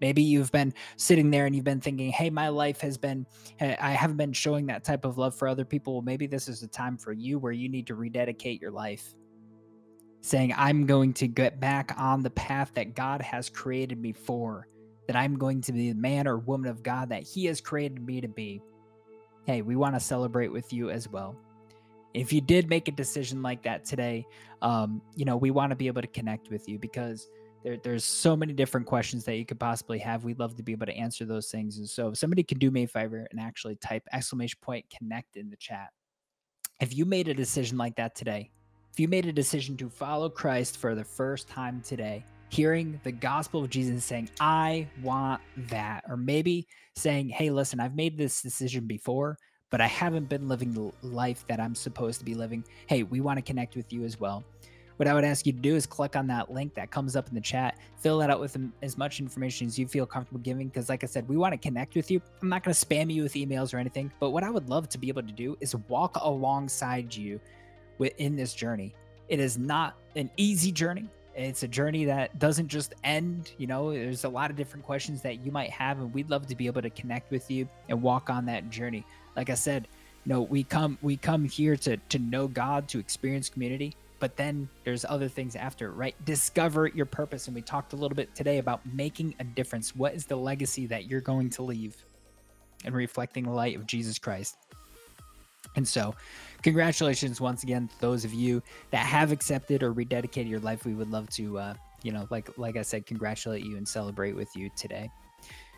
Maybe 0.00 0.20
you've 0.20 0.50
been 0.50 0.74
sitting 0.96 1.30
there 1.30 1.46
and 1.46 1.54
you've 1.54 1.64
been 1.64 1.80
thinking, 1.80 2.10
hey, 2.10 2.28
my 2.28 2.48
life 2.48 2.80
has 2.80 2.98
been, 2.98 3.24
eh, 3.60 3.76
I 3.80 3.92
haven't 3.92 4.16
been 4.16 4.32
showing 4.32 4.66
that 4.66 4.82
type 4.82 5.04
of 5.04 5.16
love 5.16 5.32
for 5.32 5.46
other 5.46 5.64
people. 5.64 5.92
Well, 5.92 6.02
maybe 6.02 6.26
this 6.26 6.48
is 6.48 6.64
a 6.64 6.68
time 6.68 6.98
for 6.98 7.12
you 7.12 7.38
where 7.38 7.52
you 7.52 7.68
need 7.68 7.86
to 7.86 7.94
rededicate 7.94 8.60
your 8.60 8.72
life. 8.72 9.14
Saying, 10.22 10.54
I'm 10.56 10.86
going 10.86 11.12
to 11.14 11.28
get 11.28 11.60
back 11.60 11.94
on 11.96 12.22
the 12.22 12.30
path 12.30 12.72
that 12.74 12.96
God 12.96 13.22
has 13.22 13.48
created 13.48 14.00
me 14.00 14.12
for, 14.12 14.66
that 15.12 15.18
I'm 15.18 15.36
going 15.36 15.60
to 15.60 15.72
be 15.72 15.92
the 15.92 15.98
man 15.98 16.26
or 16.26 16.38
woman 16.38 16.70
of 16.70 16.82
God 16.82 17.10
that 17.10 17.22
He 17.22 17.44
has 17.44 17.60
created 17.60 18.04
me 18.04 18.22
to 18.22 18.28
be. 18.28 18.62
Hey, 19.44 19.60
we 19.60 19.76
want 19.76 19.94
to 19.94 20.00
celebrate 20.00 20.48
with 20.48 20.72
you 20.72 20.88
as 20.88 21.06
well. 21.06 21.36
If 22.14 22.32
you 22.32 22.40
did 22.40 22.70
make 22.70 22.88
a 22.88 22.92
decision 22.92 23.42
like 23.42 23.62
that 23.64 23.84
today, 23.84 24.24
um, 24.62 25.02
you 25.14 25.26
know, 25.26 25.36
we 25.36 25.50
want 25.50 25.68
to 25.68 25.76
be 25.76 25.86
able 25.86 26.00
to 26.00 26.08
connect 26.08 26.48
with 26.48 26.66
you 26.66 26.78
because 26.78 27.28
there, 27.62 27.76
there's 27.76 28.04
so 28.04 28.34
many 28.34 28.54
different 28.54 28.86
questions 28.86 29.24
that 29.24 29.36
you 29.36 29.44
could 29.44 29.60
possibly 29.60 29.98
have. 29.98 30.24
We'd 30.24 30.38
love 30.38 30.56
to 30.56 30.62
be 30.62 30.72
able 30.72 30.86
to 30.86 30.96
answer 30.96 31.26
those 31.26 31.50
things. 31.50 31.76
And 31.76 31.86
so 31.86 32.08
if 32.08 32.16
somebody 32.16 32.42
can 32.42 32.58
do 32.58 32.70
me 32.70 32.84
a 32.84 32.88
favor 32.88 33.26
and 33.30 33.38
actually 33.38 33.76
type 33.76 34.04
exclamation 34.14 34.58
point 34.62 34.86
connect 34.88 35.36
in 35.36 35.50
the 35.50 35.56
chat. 35.56 35.90
If 36.80 36.96
you 36.96 37.04
made 37.04 37.28
a 37.28 37.34
decision 37.34 37.76
like 37.76 37.96
that 37.96 38.14
today, 38.14 38.50
if 38.90 38.98
you 38.98 39.08
made 39.08 39.26
a 39.26 39.32
decision 39.32 39.76
to 39.76 39.90
follow 39.90 40.30
Christ 40.30 40.78
for 40.78 40.94
the 40.94 41.04
first 41.04 41.48
time 41.48 41.82
today, 41.84 42.24
hearing 42.52 43.00
the 43.02 43.12
gospel 43.12 43.64
of 43.64 43.70
Jesus 43.70 44.04
saying, 44.04 44.28
I 44.38 44.86
want 45.02 45.40
that, 45.68 46.04
or 46.06 46.18
maybe 46.18 46.68
saying, 46.94 47.30
Hey, 47.30 47.50
listen, 47.50 47.80
I've 47.80 47.96
made 47.96 48.18
this 48.18 48.42
decision 48.42 48.86
before, 48.86 49.38
but 49.70 49.80
I 49.80 49.86
haven't 49.86 50.28
been 50.28 50.48
living 50.48 50.72
the 50.72 50.92
life 51.06 51.46
that 51.48 51.58
I'm 51.58 51.74
supposed 51.74 52.18
to 52.18 52.26
be 52.26 52.34
living. 52.34 52.62
Hey, 52.86 53.04
we 53.04 53.20
want 53.22 53.38
to 53.38 53.42
connect 53.42 53.74
with 53.74 53.90
you 53.90 54.04
as 54.04 54.20
well. 54.20 54.44
What 54.98 55.08
I 55.08 55.14
would 55.14 55.24
ask 55.24 55.46
you 55.46 55.52
to 55.52 55.58
do 55.58 55.74
is 55.74 55.86
click 55.86 56.14
on 56.14 56.26
that 56.26 56.52
link 56.52 56.74
that 56.74 56.90
comes 56.90 57.16
up 57.16 57.26
in 57.28 57.34
the 57.34 57.40
chat, 57.40 57.78
fill 57.96 58.18
that 58.18 58.28
out 58.28 58.38
with 58.38 58.54
as 58.82 58.98
much 58.98 59.18
information 59.18 59.66
as 59.66 59.78
you 59.78 59.88
feel 59.88 60.04
comfortable 60.04 60.40
giving. 60.40 60.68
Because, 60.68 60.90
like 60.90 61.02
I 61.02 61.06
said, 61.06 61.26
we 61.26 61.38
want 61.38 61.54
to 61.54 61.58
connect 61.58 61.94
with 61.94 62.10
you. 62.10 62.20
I'm 62.42 62.50
not 62.50 62.62
going 62.62 62.74
to 62.74 62.86
spam 62.86 63.12
you 63.12 63.22
with 63.22 63.32
emails 63.32 63.72
or 63.72 63.78
anything, 63.78 64.12
but 64.20 64.30
what 64.30 64.44
I 64.44 64.50
would 64.50 64.68
love 64.68 64.90
to 64.90 64.98
be 64.98 65.08
able 65.08 65.22
to 65.22 65.32
do 65.32 65.56
is 65.60 65.74
walk 65.88 66.18
alongside 66.20 67.16
you 67.16 67.40
in 68.18 68.36
this 68.36 68.52
journey. 68.52 68.94
It 69.28 69.40
is 69.40 69.56
not 69.56 69.96
an 70.14 70.30
easy 70.36 70.70
journey. 70.70 71.08
It's 71.34 71.62
a 71.62 71.68
journey 71.68 72.04
that 72.06 72.38
doesn't 72.38 72.68
just 72.68 72.94
end. 73.04 73.52
You 73.58 73.66
know, 73.66 73.92
there's 73.92 74.24
a 74.24 74.28
lot 74.28 74.50
of 74.50 74.56
different 74.56 74.84
questions 74.84 75.22
that 75.22 75.44
you 75.44 75.50
might 75.50 75.70
have, 75.70 75.98
and 75.98 76.12
we'd 76.12 76.30
love 76.30 76.46
to 76.48 76.56
be 76.56 76.66
able 76.66 76.82
to 76.82 76.90
connect 76.90 77.30
with 77.30 77.50
you 77.50 77.68
and 77.88 78.02
walk 78.02 78.28
on 78.30 78.46
that 78.46 78.70
journey. 78.70 79.04
Like 79.36 79.48
I 79.48 79.54
said, 79.54 79.88
you 80.24 80.32
know, 80.32 80.42
we 80.42 80.62
come 80.62 80.98
we 81.02 81.16
come 81.16 81.44
here 81.44 81.76
to 81.78 81.96
to 81.96 82.18
know 82.18 82.48
God, 82.48 82.88
to 82.88 82.98
experience 82.98 83.48
community, 83.48 83.96
but 84.20 84.36
then 84.36 84.68
there's 84.84 85.04
other 85.04 85.28
things 85.28 85.56
after, 85.56 85.90
right? 85.90 86.14
Discover 86.24 86.88
your 86.88 87.06
purpose, 87.06 87.46
and 87.46 87.54
we 87.54 87.62
talked 87.62 87.92
a 87.92 87.96
little 87.96 88.14
bit 88.14 88.34
today 88.34 88.58
about 88.58 88.80
making 88.94 89.34
a 89.40 89.44
difference. 89.44 89.96
What 89.96 90.14
is 90.14 90.26
the 90.26 90.36
legacy 90.36 90.86
that 90.86 91.06
you're 91.06 91.20
going 91.20 91.50
to 91.50 91.62
leave, 91.62 91.96
and 92.84 92.94
reflecting 92.94 93.44
the 93.44 93.50
light 93.50 93.76
of 93.76 93.86
Jesus 93.86 94.18
Christ. 94.18 94.56
And 95.76 95.86
so, 95.86 96.14
congratulations 96.62 97.40
once 97.40 97.62
again 97.62 97.88
to 97.88 98.00
those 98.00 98.24
of 98.24 98.32
you 98.32 98.62
that 98.90 99.04
have 99.04 99.32
accepted 99.32 99.82
or 99.82 99.92
rededicated 99.92 100.48
your 100.48 100.60
life. 100.60 100.84
We 100.84 100.94
would 100.94 101.10
love 101.10 101.28
to, 101.30 101.58
uh, 101.58 101.74
you 102.02 102.12
know, 102.12 102.26
like 102.30 102.56
like 102.58 102.76
I 102.76 102.82
said, 102.82 103.06
congratulate 103.06 103.64
you 103.64 103.76
and 103.76 103.86
celebrate 103.86 104.34
with 104.34 104.54
you 104.56 104.70
today. 104.76 105.10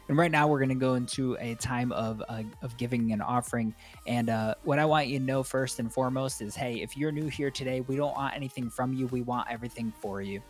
And 0.09 0.19
right 0.19 0.31
now, 0.31 0.47
we're 0.47 0.59
going 0.59 0.69
to 0.69 0.75
go 0.75 0.95
into 0.95 1.35
a 1.41 1.55
time 1.55 1.91
of 1.93 2.23
uh, 2.29 2.43
of 2.61 2.77
giving 2.77 3.13
an 3.13 3.23
offering. 3.23 3.75
And 4.07 4.29
uh, 4.29 4.55
what 4.63 4.79
I 4.79 4.85
want 4.85 5.09
you 5.09 5.19
to 5.19 5.25
know 5.25 5.43
first 5.43 5.79
and 5.79 5.93
foremost 5.93 6.43
is, 6.43 6.55
hey, 6.55 6.83
if 6.83 6.97
you're 6.97 7.13
new 7.13 7.29
here 7.29 7.51
today, 7.51 7.81
we 7.81 7.97
don't 7.97 8.15
want 8.15 8.35
anything 8.35 8.69
from 8.69 8.93
you. 8.93 9.07
We 9.07 9.23
want 9.23 9.51
everything 9.51 9.93
for 10.01 10.21
you. 10.21 10.43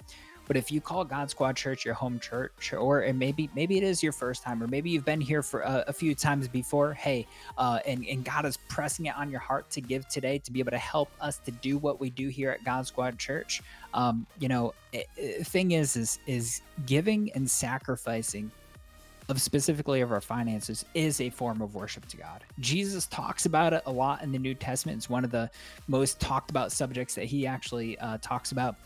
But 0.47 0.57
if 0.57 0.71
you 0.71 0.81
call 0.81 1.05
God 1.05 1.31
Squad 1.31 1.57
Church 1.57 1.85
your 1.85 1.95
home 1.95 2.21
church, 2.21 2.73
or 2.73 3.11
maybe 3.13 3.49
maybe 3.55 3.77
it 3.77 3.83
is 3.83 4.03
your 4.03 4.13
first 4.13 4.43
time, 4.43 4.63
or 4.63 4.67
maybe 4.67 4.91
you've 4.91 5.05
been 5.05 5.21
here 5.21 5.43
for 5.43 5.61
a, 5.61 5.85
a 5.89 5.93
few 5.93 6.15
times 6.15 6.49
before, 6.49 6.93
hey, 6.95 7.27
uh, 7.57 7.79
and 7.87 8.05
and 8.07 8.25
God 8.25 8.45
is 8.45 8.57
pressing 8.69 9.07
it 9.07 9.17
on 9.17 9.31
your 9.31 9.41
heart 9.41 9.71
to 9.71 9.81
give 9.81 10.07
today 10.09 10.39
to 10.39 10.53
be 10.53 10.61
able 10.61 10.73
to 10.73 10.79
help 10.79 11.11
us 11.21 11.39
to 11.39 11.51
do 11.51 11.79
what 11.79 12.01
we 12.01 12.11
do 12.11 12.29
here 12.29 12.51
at 12.51 12.65
God 12.65 12.87
Squad 12.87 13.19
Church. 13.19 13.63
Um, 13.95 14.27
you 14.39 14.49
know, 14.49 14.75
it, 14.93 15.07
it, 15.17 15.47
thing 15.47 15.73
is, 15.73 15.97
is 15.97 16.19
is 16.27 16.61
giving 16.87 17.33
and 17.33 17.51
sacrificing 17.51 18.51
of 19.29 19.41
specifically 19.41 20.01
of 20.01 20.13
our 20.13 20.21
finances 20.21 20.85
is 20.95 21.21
a 21.21 21.31
form 21.31 21.63
of 21.63 21.75
worship 21.75 22.07
to 22.09 22.17
God. 22.17 22.45
Jesus 22.61 23.07
talks 23.07 23.47
about 23.47 23.73
it 23.73 23.83
a 23.87 23.93
lot 23.93 24.23
in 24.23 24.33
the 24.33 24.39
New 24.39 24.55
Testament. 24.55 24.99
It's 24.99 25.09
one 25.09 25.25
of 25.25 25.31
the 25.31 25.51
most 25.89 26.21
talked 26.21 26.51
about 26.51 26.73
subjects 26.73 27.15
that 27.15 27.25
he 27.25 27.47
actually 27.47 27.99
uh, 27.99 28.19
talks 28.21 28.53
about 28.53 28.77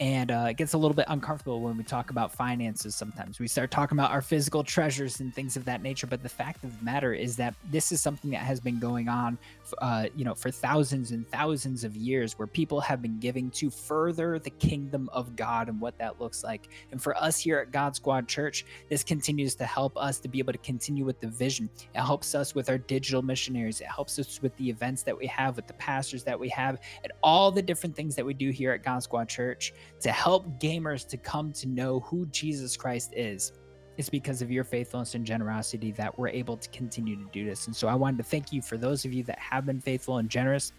and 0.00 0.30
uh, 0.30 0.46
it 0.48 0.56
gets 0.56 0.72
a 0.72 0.78
little 0.78 0.94
bit 0.94 1.04
uncomfortable 1.08 1.60
when 1.60 1.76
we 1.76 1.84
talk 1.84 2.10
about 2.10 2.32
finances 2.32 2.94
sometimes. 2.94 3.38
We 3.38 3.46
start 3.46 3.70
talking 3.70 3.96
about 3.96 4.10
our 4.10 4.22
physical 4.22 4.64
treasures 4.64 5.20
and 5.20 5.32
things 5.34 5.56
of 5.56 5.64
that 5.66 5.82
nature 5.82 6.06
but 6.06 6.22
the 6.22 6.28
fact 6.28 6.64
of 6.64 6.76
the 6.78 6.84
matter 6.84 7.12
is 7.12 7.36
that 7.36 7.54
this 7.70 7.92
is 7.92 8.00
something 8.00 8.30
that 8.30 8.40
has 8.40 8.60
been 8.60 8.78
going 8.78 9.08
on 9.08 9.38
uh, 9.78 10.06
you 10.14 10.24
know 10.24 10.34
for 10.34 10.50
thousands 10.50 11.10
and 11.10 11.28
thousands 11.28 11.84
of 11.84 11.96
years 11.96 12.38
where 12.38 12.46
people 12.46 12.80
have 12.80 13.02
been 13.02 13.18
giving 13.18 13.50
to 13.50 13.70
further 13.70 14.38
the 14.38 14.50
kingdom 14.50 15.08
of 15.12 15.36
god 15.36 15.68
and 15.68 15.80
what 15.80 15.96
that 15.98 16.20
looks 16.20 16.44
like. 16.44 16.68
And 16.92 17.02
for 17.02 17.16
us 17.16 17.38
here 17.38 17.58
at 17.58 17.72
god 17.72 17.96
squad 17.96 18.28
church 18.28 18.64
this 18.88 19.02
continues 19.02 19.54
to 19.56 19.64
help 19.64 19.96
us 19.96 20.18
to 20.20 20.28
be 20.28 20.38
able 20.38 20.52
to 20.52 20.58
continue 20.58 21.04
with 21.04 21.20
the 21.20 21.28
vision. 21.28 21.68
It 21.94 22.00
helps 22.00 22.34
us 22.34 22.54
with 22.54 22.68
our 22.68 22.78
digital 22.78 23.22
missionaries. 23.22 23.80
It 23.80 23.86
helps 23.86 24.18
us 24.18 24.40
with 24.42 24.56
the 24.56 24.68
events 24.68 25.02
that 25.02 25.16
we 25.16 25.26
have 25.26 25.56
with 25.56 25.66
the 25.66 25.74
pastors 25.74 26.24
that 26.24 26.38
we 26.38 26.48
have 26.50 26.80
and 27.02 27.12
all 27.22 27.50
the 27.50 27.62
different 27.62 27.94
things 27.96 28.14
that 28.16 28.24
we 28.24 28.34
do 28.34 28.50
here 28.50 28.72
at 28.72 28.82
god 28.82 29.02
squad 29.02 29.28
church 29.28 29.72
to 30.00 30.10
help 30.10 30.46
gamers 30.60 31.06
to 31.08 31.16
come 31.16 31.52
to 31.52 31.68
know 31.68 32.00
who 32.00 32.26
Jesus 32.26 32.76
Christ 32.76 33.12
is. 33.14 33.52
It's 34.00 34.08
because 34.08 34.40
of 34.40 34.50
your 34.50 34.64
faithfulness 34.64 35.14
and 35.14 35.26
generosity 35.26 35.90
that 35.92 36.18
we're 36.18 36.28
able 36.28 36.56
to 36.56 36.70
continue 36.70 37.16
to 37.16 37.24
do 37.32 37.44
this. 37.44 37.66
And 37.66 37.76
so 37.76 37.86
I 37.86 37.94
wanted 37.94 38.16
to 38.16 38.22
thank 38.22 38.50
you 38.50 38.62
for 38.62 38.78
those 38.78 39.04
of 39.04 39.12
you 39.12 39.22
that 39.24 39.38
have 39.38 39.66
been 39.66 39.78
faithful 39.78 40.16
and 40.16 40.30
generous 40.30 40.72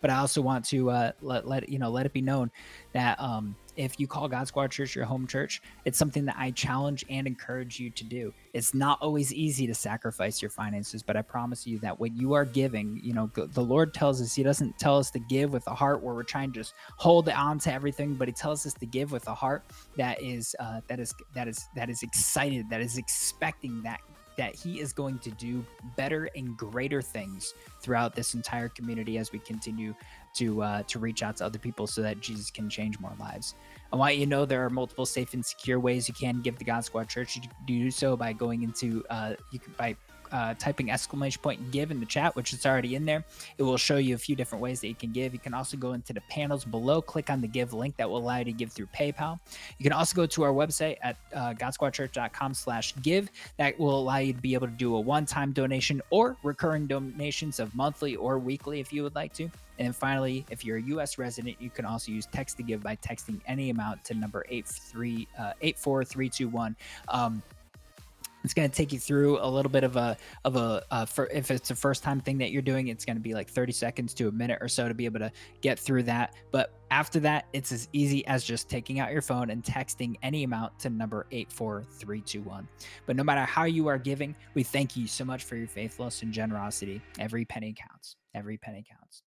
but 0.00 0.10
I 0.10 0.18
also 0.18 0.40
want 0.40 0.64
to 0.66 0.90
uh, 0.90 1.12
let 1.20 1.46
let 1.46 1.68
you 1.68 1.78
know 1.78 1.90
let 1.90 2.06
it 2.06 2.12
be 2.12 2.22
known 2.22 2.50
that 2.92 3.20
um, 3.20 3.54
if 3.80 3.98
you 3.98 4.06
call 4.06 4.28
God 4.28 4.46
Squad 4.46 4.70
Church 4.70 4.94
your 4.94 5.06
home 5.06 5.26
church, 5.26 5.62
it's 5.86 5.96
something 5.96 6.26
that 6.26 6.36
I 6.38 6.50
challenge 6.50 7.02
and 7.08 7.26
encourage 7.26 7.80
you 7.80 7.88
to 7.88 8.04
do. 8.04 8.34
It's 8.52 8.74
not 8.74 8.98
always 9.00 9.32
easy 9.32 9.66
to 9.66 9.74
sacrifice 9.74 10.42
your 10.42 10.50
finances, 10.50 11.02
but 11.02 11.16
I 11.16 11.22
promise 11.22 11.66
you 11.66 11.78
that 11.78 11.98
when 11.98 12.14
you 12.14 12.34
are 12.34 12.44
giving, 12.44 13.00
you 13.02 13.14
know, 13.14 13.30
the 13.34 13.62
Lord 13.62 13.94
tells 13.94 14.20
us 14.20 14.34
He 14.34 14.42
doesn't 14.42 14.78
tell 14.78 14.98
us 14.98 15.10
to 15.12 15.18
give 15.18 15.52
with 15.54 15.66
a 15.66 15.74
heart 15.74 16.02
where 16.02 16.14
we're 16.14 16.24
trying 16.24 16.52
to 16.52 16.60
just 16.60 16.74
hold 16.96 17.30
on 17.30 17.58
to 17.60 17.72
everything, 17.72 18.14
but 18.14 18.28
He 18.28 18.32
tells 18.32 18.66
us 18.66 18.74
to 18.74 18.86
give 18.86 19.12
with 19.12 19.26
a 19.28 19.34
heart 19.34 19.64
that 19.96 20.22
is 20.22 20.54
uh, 20.60 20.82
that 20.88 21.00
is 21.00 21.14
that 21.34 21.48
is 21.48 21.66
that 21.74 21.88
is 21.88 22.02
excited, 22.02 22.68
that 22.68 22.82
is 22.82 22.98
expecting 22.98 23.82
that 23.84 24.00
that 24.40 24.54
he 24.54 24.80
is 24.80 24.94
going 24.94 25.18
to 25.18 25.30
do 25.32 25.62
better 25.96 26.30
and 26.34 26.56
greater 26.56 27.02
things 27.02 27.52
throughout 27.82 28.14
this 28.14 28.32
entire 28.32 28.70
community 28.70 29.18
as 29.18 29.32
we 29.32 29.38
continue 29.38 29.94
to 30.32 30.62
uh, 30.62 30.82
to 30.84 30.98
reach 30.98 31.22
out 31.22 31.36
to 31.36 31.44
other 31.44 31.58
people 31.58 31.86
so 31.86 32.00
that 32.00 32.20
Jesus 32.20 32.50
can 32.50 32.70
change 32.70 32.98
more 33.00 33.12
lives. 33.20 33.54
I 33.92 33.96
want 33.96 34.16
you 34.16 34.24
to 34.24 34.30
know 34.30 34.46
there 34.46 34.64
are 34.64 34.70
multiple 34.70 35.04
safe 35.04 35.34
and 35.34 35.44
secure 35.44 35.78
ways 35.78 36.08
you 36.08 36.14
can 36.14 36.40
give 36.40 36.56
the 36.56 36.64
God 36.64 36.82
Squad 36.86 37.06
Church. 37.10 37.36
You 37.36 37.42
do 37.66 37.90
so 37.90 38.16
by 38.16 38.32
going 38.32 38.62
into 38.62 39.04
uh, 39.10 39.34
you 39.52 39.58
can 39.58 39.74
by 39.76 39.94
uh, 40.32 40.54
typing 40.58 40.90
exclamation 40.90 41.40
point 41.42 41.70
give 41.70 41.90
in 41.90 42.00
the 42.00 42.06
chat, 42.06 42.34
which 42.36 42.52
is 42.52 42.66
already 42.66 42.94
in 42.94 43.04
there. 43.04 43.24
It 43.58 43.62
will 43.62 43.76
show 43.76 43.96
you 43.96 44.14
a 44.14 44.18
few 44.18 44.36
different 44.36 44.62
ways 44.62 44.80
that 44.80 44.88
you 44.88 44.94
can 44.94 45.12
give. 45.12 45.32
You 45.32 45.38
can 45.38 45.54
also 45.54 45.76
go 45.76 45.92
into 45.92 46.12
the 46.12 46.20
panels 46.22 46.64
below, 46.64 47.02
click 47.02 47.30
on 47.30 47.40
the 47.40 47.48
give 47.48 47.72
link 47.72 47.96
that 47.96 48.08
will 48.08 48.18
allow 48.18 48.38
you 48.38 48.44
to 48.44 48.52
give 48.52 48.72
through 48.72 48.86
PayPal. 48.86 49.38
You 49.78 49.84
can 49.84 49.92
also 49.92 50.14
go 50.14 50.26
to 50.26 50.42
our 50.42 50.52
website 50.52 50.96
at 51.02 51.16
uh, 51.34 51.54
godsquadchurch.com 51.54 52.54
slash 52.54 52.94
give. 53.02 53.30
That 53.58 53.78
will 53.78 53.98
allow 53.98 54.18
you 54.18 54.32
to 54.32 54.40
be 54.40 54.54
able 54.54 54.66
to 54.66 54.72
do 54.72 54.96
a 54.96 55.00
one-time 55.00 55.52
donation 55.52 56.00
or 56.10 56.36
recurring 56.42 56.86
donations 56.86 57.60
of 57.60 57.74
monthly 57.74 58.16
or 58.16 58.38
weekly 58.38 58.80
if 58.80 58.92
you 58.92 59.02
would 59.02 59.14
like 59.14 59.32
to. 59.34 59.50
And 59.80 59.96
finally, 59.96 60.44
if 60.50 60.62
you're 60.62 60.76
a 60.76 60.82
U.S. 60.82 61.16
resident, 61.16 61.56
you 61.58 61.70
can 61.70 61.86
also 61.86 62.12
use 62.12 62.26
text 62.26 62.58
to 62.58 62.62
give 62.62 62.82
by 62.82 62.96
texting 62.96 63.40
any 63.46 63.70
amount 63.70 64.04
to 64.04 64.14
number 64.14 64.44
83, 64.50 65.26
uh, 65.38 65.52
84321. 65.62 66.76
Um, 67.08 67.42
it's 68.44 68.54
going 68.54 68.68
to 68.68 68.74
take 68.74 68.92
you 68.92 68.98
through 68.98 69.38
a 69.40 69.46
little 69.46 69.70
bit 69.70 69.84
of 69.84 69.96
a 69.96 70.16
of 70.44 70.56
a 70.56 70.84
uh, 70.90 71.04
for 71.04 71.26
if 71.26 71.50
it's 71.50 71.70
a 71.70 71.74
first 71.74 72.02
time 72.02 72.20
thing 72.20 72.38
that 72.38 72.50
you're 72.50 72.62
doing 72.62 72.88
it's 72.88 73.04
going 73.04 73.16
to 73.16 73.22
be 73.22 73.34
like 73.34 73.48
30 73.48 73.72
seconds 73.72 74.14
to 74.14 74.28
a 74.28 74.32
minute 74.32 74.58
or 74.60 74.68
so 74.68 74.88
to 74.88 74.94
be 74.94 75.04
able 75.04 75.20
to 75.20 75.30
get 75.60 75.78
through 75.78 76.02
that. 76.04 76.34
But 76.50 76.72
after 76.90 77.20
that 77.20 77.46
it's 77.52 77.72
as 77.72 77.88
easy 77.92 78.26
as 78.26 78.44
just 78.44 78.68
taking 78.68 78.98
out 78.98 79.12
your 79.12 79.22
phone 79.22 79.50
and 79.50 79.62
texting 79.62 80.16
any 80.22 80.44
amount 80.44 80.78
to 80.80 80.90
number 80.90 81.26
84321 81.30 82.66
but 83.06 83.14
no 83.14 83.22
matter 83.22 83.42
how 83.42 83.64
you 83.64 83.86
are 83.86 83.98
giving 83.98 84.34
we 84.54 84.62
thank 84.62 84.96
you 84.96 85.06
so 85.06 85.24
much 85.24 85.44
for 85.44 85.56
your 85.56 85.68
faithfulness 85.68 86.22
and 86.22 86.32
generosity. 86.32 87.00
Every 87.18 87.44
penny 87.44 87.74
counts. 87.76 88.16
Every 88.34 88.56
penny 88.56 88.84
counts 88.88 89.22